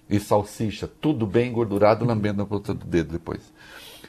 [0.09, 3.41] E salsicha, tudo bem engordurado, lambendo a ponta do dedo depois.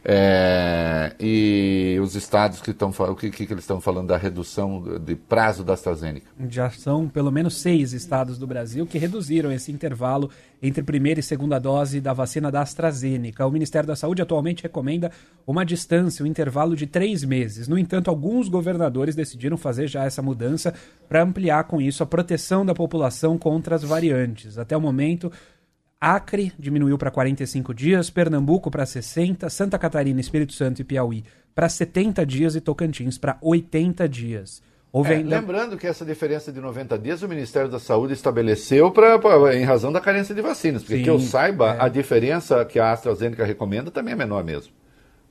[0.04, 5.14] É, e os estados que estão o que, que, eles estão falando da redução de
[5.14, 6.26] prazo da AstraZeneca?
[6.48, 10.28] Já são pelo menos seis estados do Brasil que reduziram esse intervalo
[10.60, 13.46] entre primeira e segunda dose da vacina da AstraZeneca.
[13.46, 15.12] O Ministério da Saúde atualmente recomenda
[15.46, 17.68] uma distância, um intervalo de três meses.
[17.68, 20.74] No entanto, alguns governadores decidiram fazer já essa mudança
[21.08, 24.58] para ampliar com isso a proteção da população contra as variantes.
[24.58, 25.30] Até o momento,
[26.02, 31.22] Acre diminuiu para 45 dias, Pernambuco para 60, Santa Catarina, Espírito Santo e Piauí
[31.54, 34.60] para 70 dias e Tocantins para 80 dias.
[34.92, 35.38] É, ainda...
[35.38, 39.62] Lembrando que essa diferença de 90 dias o Ministério da Saúde estabeleceu pra, pra em
[39.62, 40.82] razão da carência de vacinas.
[40.82, 41.84] Porque Sim, que eu saiba, é.
[41.84, 44.72] a diferença que a AstraZeneca recomenda também é menor mesmo.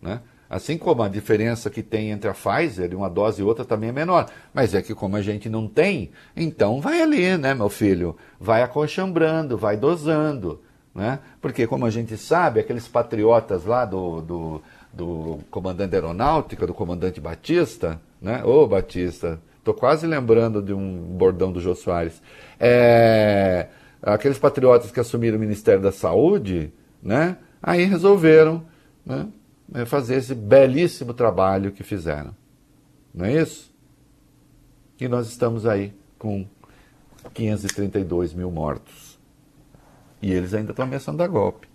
[0.02, 0.22] Né?
[0.52, 3.94] Assim como a diferença que tem entre a Pfizer, uma dose e outra, também é
[3.94, 4.30] menor.
[4.54, 8.18] Mas é que como a gente não tem, então vai ali, né, meu filho?
[8.38, 10.60] Vai aconchambrando, vai dosando.
[10.94, 11.20] Né?
[11.40, 17.22] Porque, como a gente sabe, aqueles patriotas lá do, do, do comandante aeronáutica, do comandante
[17.22, 18.44] Batista, né?
[18.44, 22.22] Ô Batista, estou quase lembrando de um bordão do Jô Soares.
[22.60, 23.68] É,
[24.04, 27.38] aqueles patriotas que assumiram o Ministério da Saúde, né?
[27.64, 28.66] Aí resolveram,
[29.06, 29.28] né?
[29.74, 32.36] É fazer esse belíssimo trabalho que fizeram.
[33.14, 33.74] Não é isso?
[35.00, 36.46] E nós estamos aí com
[37.34, 39.20] 532 mil mortos.
[40.22, 41.68] E eles ainda estão ameaçando dar golpe.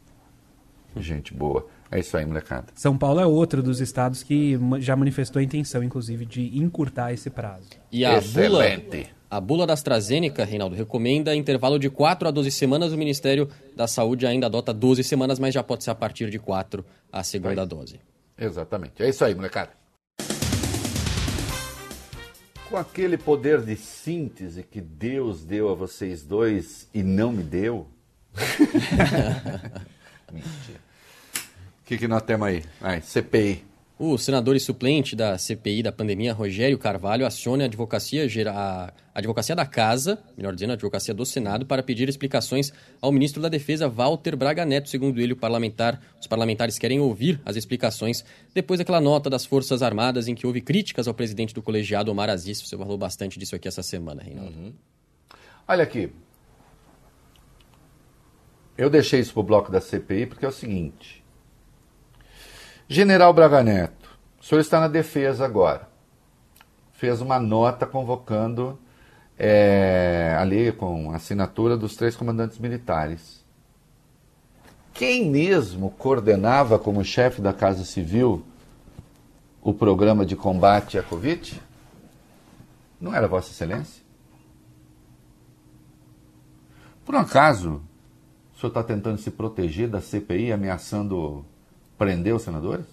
[0.97, 1.66] Gente boa.
[1.90, 2.66] É isso aí, molecada.
[2.74, 7.30] São Paulo é outro dos estados que já manifestou a intenção, inclusive, de encurtar esse
[7.30, 7.68] prazo.
[7.92, 8.86] E a Excelente.
[8.90, 12.93] bula, a bula da AstraZeneca, Reinaldo, recomenda intervalo de 4 a 12 semanas.
[12.93, 16.39] O Ministério da Saúde ainda adota 12 semanas, mas já pode ser a partir de
[16.39, 18.01] 4 a segunda é dose.
[18.39, 19.03] Exatamente.
[19.03, 19.72] É isso aí, molecada.
[22.70, 27.87] Com aquele poder de síntese que Deus deu a vocês dois e não me deu.
[30.32, 30.80] Mentira.
[31.80, 32.64] O que, que nós temos aí?
[32.80, 33.75] Ai, CPI.
[33.99, 39.57] O senador e suplente da CPI da pandemia, Rogério Carvalho, aciona a advocacia, a advocacia
[39.57, 43.88] da Casa, melhor dizendo, a advocacia do Senado, para pedir explicações ao ministro da Defesa,
[43.88, 44.90] Walter Braga Neto.
[44.90, 48.22] Segundo ele, o parlamentar, os parlamentares querem ouvir as explicações
[48.53, 52.28] depois daquela nota das Forças Armadas em que houve críticas ao presidente do colegiado, Omar
[52.28, 52.61] Aziz.
[52.61, 54.53] Você falou bastante disso aqui essa semana, Reinaldo.
[54.59, 54.74] Uhum.
[55.66, 56.12] Olha aqui.
[58.76, 61.24] Eu deixei isso para o bloco da CPI porque é o seguinte.
[62.89, 64.09] General Braga Neto,
[64.41, 65.89] o senhor está na defesa agora.
[66.93, 68.78] Fez uma nota convocando
[69.37, 73.45] é, ali com assinatura dos três comandantes militares.
[74.95, 78.45] Quem mesmo coordenava como chefe da Casa Civil
[79.61, 81.61] o programa de combate à Covid?
[83.01, 84.01] Não era Vossa Excelência?
[87.05, 87.82] Por um acaso,
[88.55, 91.45] o senhor está tentando se proteger da CPI ameaçando
[91.99, 92.86] prender os senadores?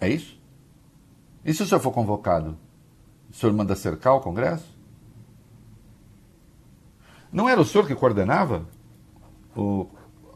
[0.00, 0.40] É isso?
[1.44, 2.56] E se o senhor for convocado?
[3.30, 4.78] O senhor manda cercar o Congresso?
[7.32, 8.66] Não era o senhor que coordenava
[9.54, 9.86] o,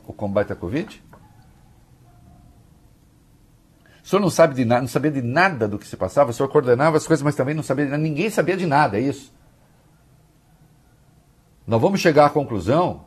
[0.07, 1.03] o combate à Covid?
[4.03, 6.33] O senhor não sabe de nada, não sabia de nada do que se passava, o
[6.33, 9.01] senhor coordenava as coisas, mas também não sabia de nada, ninguém sabia de nada, é
[9.01, 9.34] isso.
[11.67, 13.07] Nós vamos chegar à conclusão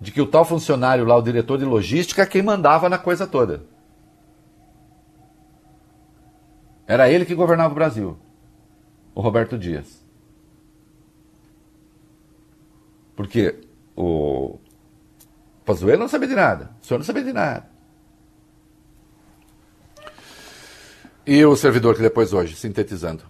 [0.00, 3.26] de que o tal funcionário lá, o diretor de logística, é quem mandava na coisa
[3.26, 3.62] toda.
[6.86, 8.18] Era ele que governava o Brasil,
[9.14, 10.04] o Roberto Dias.
[13.14, 13.60] Porque
[13.94, 14.58] o
[15.64, 17.68] Pazuello não sabia de nada, o senhor não sabia de nada.
[21.26, 23.22] E o servidor que depois hoje, sintetizando.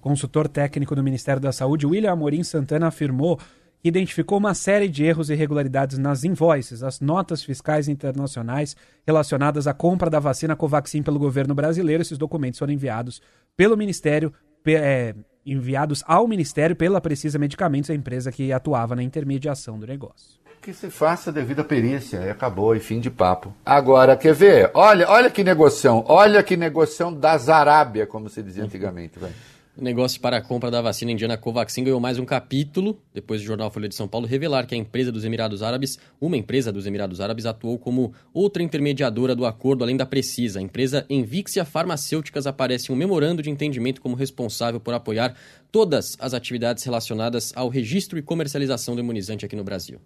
[0.00, 3.38] Consultor técnico do Ministério da Saúde, William Amorim Santana, afirmou
[3.82, 8.76] que identificou uma série de erros e irregularidades nas invoices, as notas fiscais internacionais
[9.06, 12.02] relacionadas à compra da vacina Covaxin pelo governo brasileiro.
[12.02, 13.22] Esses documentos foram enviados
[13.56, 14.32] pelo Ministério,
[14.66, 20.38] é, enviados ao Ministério pela Precisa Medicamentos, a empresa que atuava na intermediação do negócio.
[20.60, 23.54] Que se faça devido à perícia e acabou, e fim de papo.
[23.64, 24.70] Agora, quer ver?
[24.74, 29.18] Olha, olha que negociação, olha que negociação da Zarábia, como se dizia antigamente.
[29.18, 29.32] Vai.
[29.80, 33.46] O negócio para a compra da vacina indiana Covaxin ganhou mais um capítulo, depois do
[33.46, 36.86] jornal Folha de São Paulo revelar que a empresa dos Emirados Árabes, uma empresa dos
[36.86, 40.58] Emirados Árabes, atuou como outra intermediadora do acordo além da Precisa.
[40.58, 45.34] A empresa Envixia Farmacêuticas aparece em um memorando de entendimento como responsável por apoiar
[45.72, 49.98] todas as atividades relacionadas ao registro e comercialização do imunizante aqui no Brasil.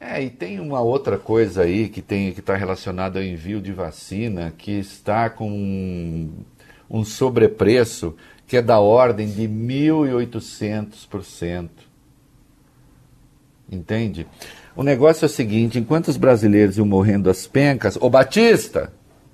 [0.00, 3.70] É, e tem uma outra coisa aí que tem que está relacionada ao envio de
[3.70, 6.30] vacina que está com
[6.88, 8.14] um sobrepreço
[8.52, 11.70] que é da ordem de 1.800%.
[13.70, 14.26] Entende?
[14.76, 18.92] O negócio é o seguinte: enquanto os brasileiros iam morrendo às pencas, o Batista,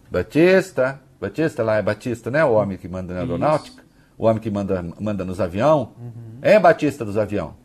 [0.09, 2.45] Batista, Batista lá é Batista, né?
[2.45, 3.83] O homem que manda na aeronáutica,
[4.17, 6.39] o homem que manda, manda nos avião, uhum.
[6.41, 7.57] é Batista dos avião,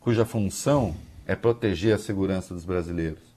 [0.00, 0.96] cuja função
[1.28, 3.29] é proteger a segurança dos brasileiros.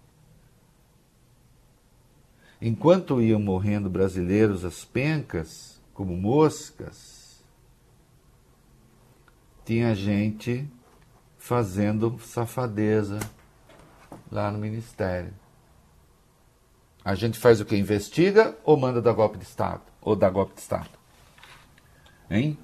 [2.66, 7.44] Enquanto iam morrendo brasileiros às pencas, como moscas,
[9.66, 10.66] tinha gente
[11.38, 13.20] fazendo safadeza
[14.32, 15.34] lá no ministério.
[17.04, 17.76] A gente faz o que?
[17.76, 19.84] Investiga ou manda dar golpe de Estado?
[20.00, 20.98] Ou dar golpe de Estado?
[22.32, 22.58] Hein?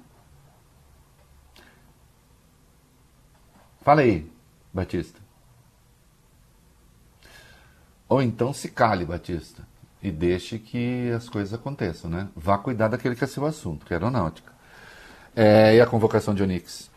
[3.82, 4.32] Fala aí,
[4.72, 5.20] Batista.
[8.08, 9.68] Ou então se cale, Batista
[10.02, 12.28] e deixe que as coisas aconteçam, né?
[12.34, 14.50] Vá cuidar daquele que é seu assunto, que é aeronáutica.
[15.34, 16.90] É, e a convocação de Onix?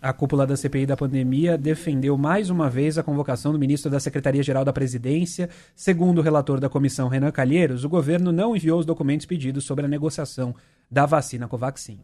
[0.00, 3.98] A cúpula da CPI da pandemia defendeu mais uma vez a convocação do ministro da
[3.98, 5.48] Secretaria-Geral da Presidência.
[5.74, 9.86] Segundo o relator da comissão, Renan Calheiros, o governo não enviou os documentos pedidos sobre
[9.86, 10.54] a negociação
[10.90, 12.00] da vacina Covaxin.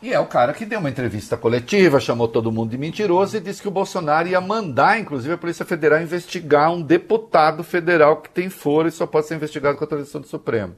[0.00, 3.40] E é o cara que deu uma entrevista coletiva, chamou todo mundo de mentiroso e
[3.40, 8.30] disse que o Bolsonaro ia mandar, inclusive, a Polícia Federal investigar um deputado federal que
[8.30, 10.76] tem foro e só pode ser investigado com a autorização do Supremo.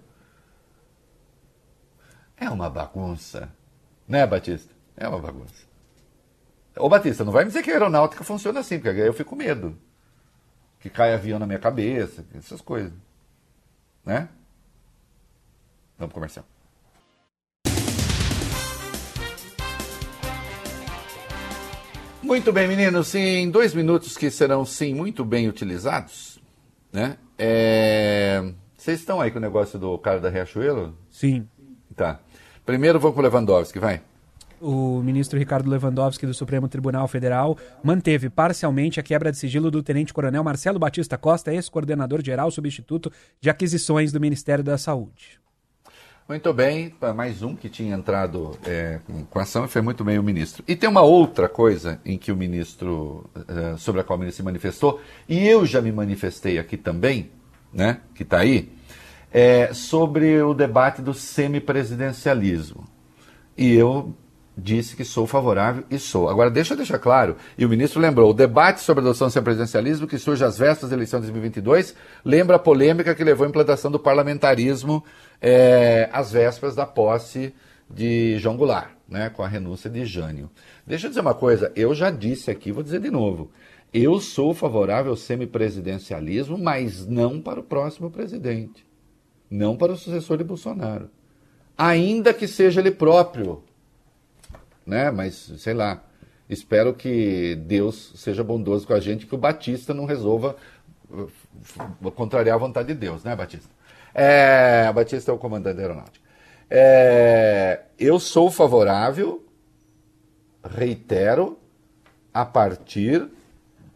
[2.35, 3.53] É uma bagunça.
[4.09, 4.73] Né, Batista?
[4.97, 5.68] É uma bagunça.
[6.79, 9.31] Ô, Batista, não vai me dizer que a aeronáutica funciona assim, porque aí eu fico
[9.31, 9.77] com medo.
[10.79, 12.93] Que cai avião na minha cabeça, essas coisas.
[14.03, 14.31] Né?
[15.99, 16.47] Vamos comercial.
[22.23, 23.14] Muito bem, meninos.
[23.14, 26.39] Em dois minutos que serão, sim, muito bem utilizados,
[26.93, 27.16] né?
[27.39, 28.53] É...
[28.77, 30.97] Vocês estão aí com o negócio do cara da Riachuelo?
[31.11, 31.47] Sim.
[31.97, 32.21] Tá.
[32.64, 34.03] Primeiro vamos com o Lewandowski, vai.
[34.61, 39.83] O ministro Ricardo Lewandowski do Supremo Tribunal Federal manteve parcialmente a quebra de sigilo do
[39.83, 43.11] tenente-coronel Marcelo Batista Costa, ex-coordenador geral substituto
[43.41, 45.41] de aquisições do Ministério da Saúde.
[46.31, 50.22] Muito bem, mais um que tinha entrado é, com ação e foi muito bem o
[50.22, 50.62] ministro.
[50.68, 54.37] E tem uma outra coisa em que o ministro, é, sobre a qual o ministro
[54.37, 57.33] se manifestou, e eu já me manifestei aqui também,
[57.72, 58.70] né, que está aí,
[59.33, 62.87] é, sobre o debate do semipresidencialismo.
[63.59, 64.14] E eu
[64.61, 66.29] disse que sou favorável e sou.
[66.29, 69.43] Agora, deixa eu deixar claro, e o ministro lembrou, o debate sobre a adoção do
[69.43, 71.95] presidencialismo que surge às vésperas da eleição de 2022
[72.25, 75.03] lembra a polêmica que levou à implantação do parlamentarismo
[75.41, 77.55] é, às vésperas da posse
[77.89, 80.51] de João Goulart, né, com a renúncia de Jânio.
[80.87, 83.51] Deixa eu dizer uma coisa, eu já disse aqui, vou dizer de novo,
[83.93, 88.87] eu sou favorável ao semipresidencialismo, mas não para o próximo presidente,
[89.51, 91.11] não para o sucessor de Bolsonaro.
[91.77, 93.65] Ainda que seja ele próprio
[94.91, 95.11] né?
[95.11, 96.03] Mas, sei lá,
[96.49, 100.57] espero que Deus seja bondoso com a gente, que o Batista não resolva
[101.09, 103.70] uh, contrariar a vontade de Deus, né, Batista?
[104.12, 106.28] É, Batista é o comandante da aeronáutica.
[106.68, 109.45] É, eu sou favorável,
[110.62, 111.59] reitero,
[112.32, 113.28] a partir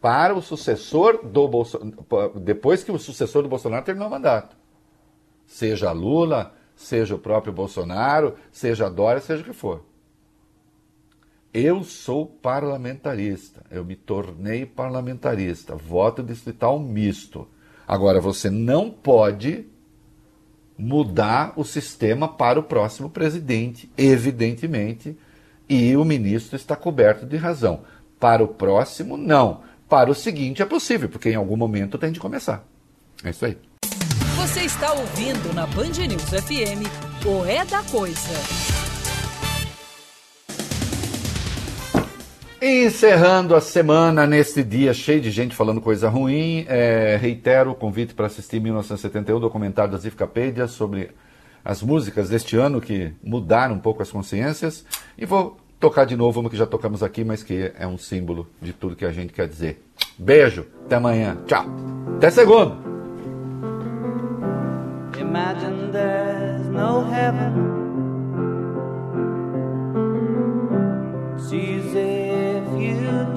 [0.01, 4.55] para o sucessor do Bolsonaro, depois que o sucessor do Bolsonaro terminou o mandato.
[5.47, 9.83] Seja Lula, seja o próprio Bolsonaro, seja Dória, seja o que for.
[11.57, 17.47] Eu sou parlamentarista, eu me tornei parlamentarista, voto distrital misto.
[17.87, 19.65] Agora, você não pode
[20.77, 25.17] mudar o sistema para o próximo presidente, evidentemente,
[25.69, 27.83] e o ministro está coberto de razão.
[28.19, 29.61] Para o próximo, não.
[29.87, 32.65] Para o seguinte é possível, porque em algum momento tem de começar.
[33.23, 33.57] É isso aí.
[34.35, 36.83] Você está ouvindo na Band News FM
[37.25, 38.74] o É da Coisa.
[42.67, 48.15] Encerrando a semana neste dia cheio de gente falando coisa ruim, é, reitero o convite
[48.15, 51.11] para assistir 1971, documentário da Zifcapedia sobre
[51.63, 54.83] as músicas deste ano que mudaram um pouco as consciências.
[55.15, 58.49] E vou tocar de novo uma que já tocamos aqui, mas que é um símbolo
[58.59, 59.85] de tudo que a gente quer dizer.
[60.17, 61.67] Beijo, até amanhã, tchau.
[62.17, 62.77] Até segundo.
[65.19, 67.64] Imagine there's no heaven.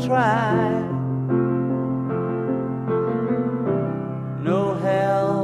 [0.08, 0.70] Try.
[4.48, 5.36] No hell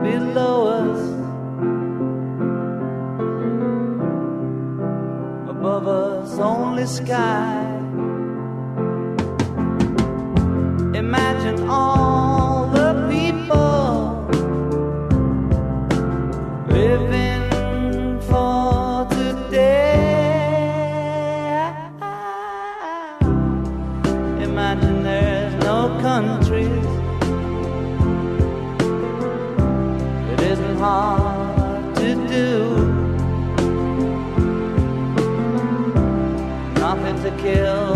[0.00, 1.00] below us.
[5.50, 7.64] Above us, only sky.
[11.02, 14.28] Imagine all the people
[16.68, 17.25] living.
[37.30, 37.95] To kill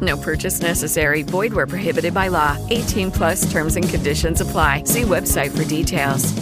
[0.00, 1.22] No purchase necessary.
[1.22, 2.58] Void where prohibited by law.
[2.70, 4.84] 18 plus terms and conditions apply.
[4.84, 6.32] See website for details.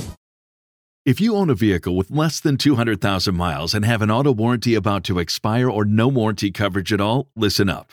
[1.05, 4.77] If you own a vehicle with less than 200,000 miles and have an auto warranty
[4.77, 7.93] about to expire or no warranty coverage at all, listen up.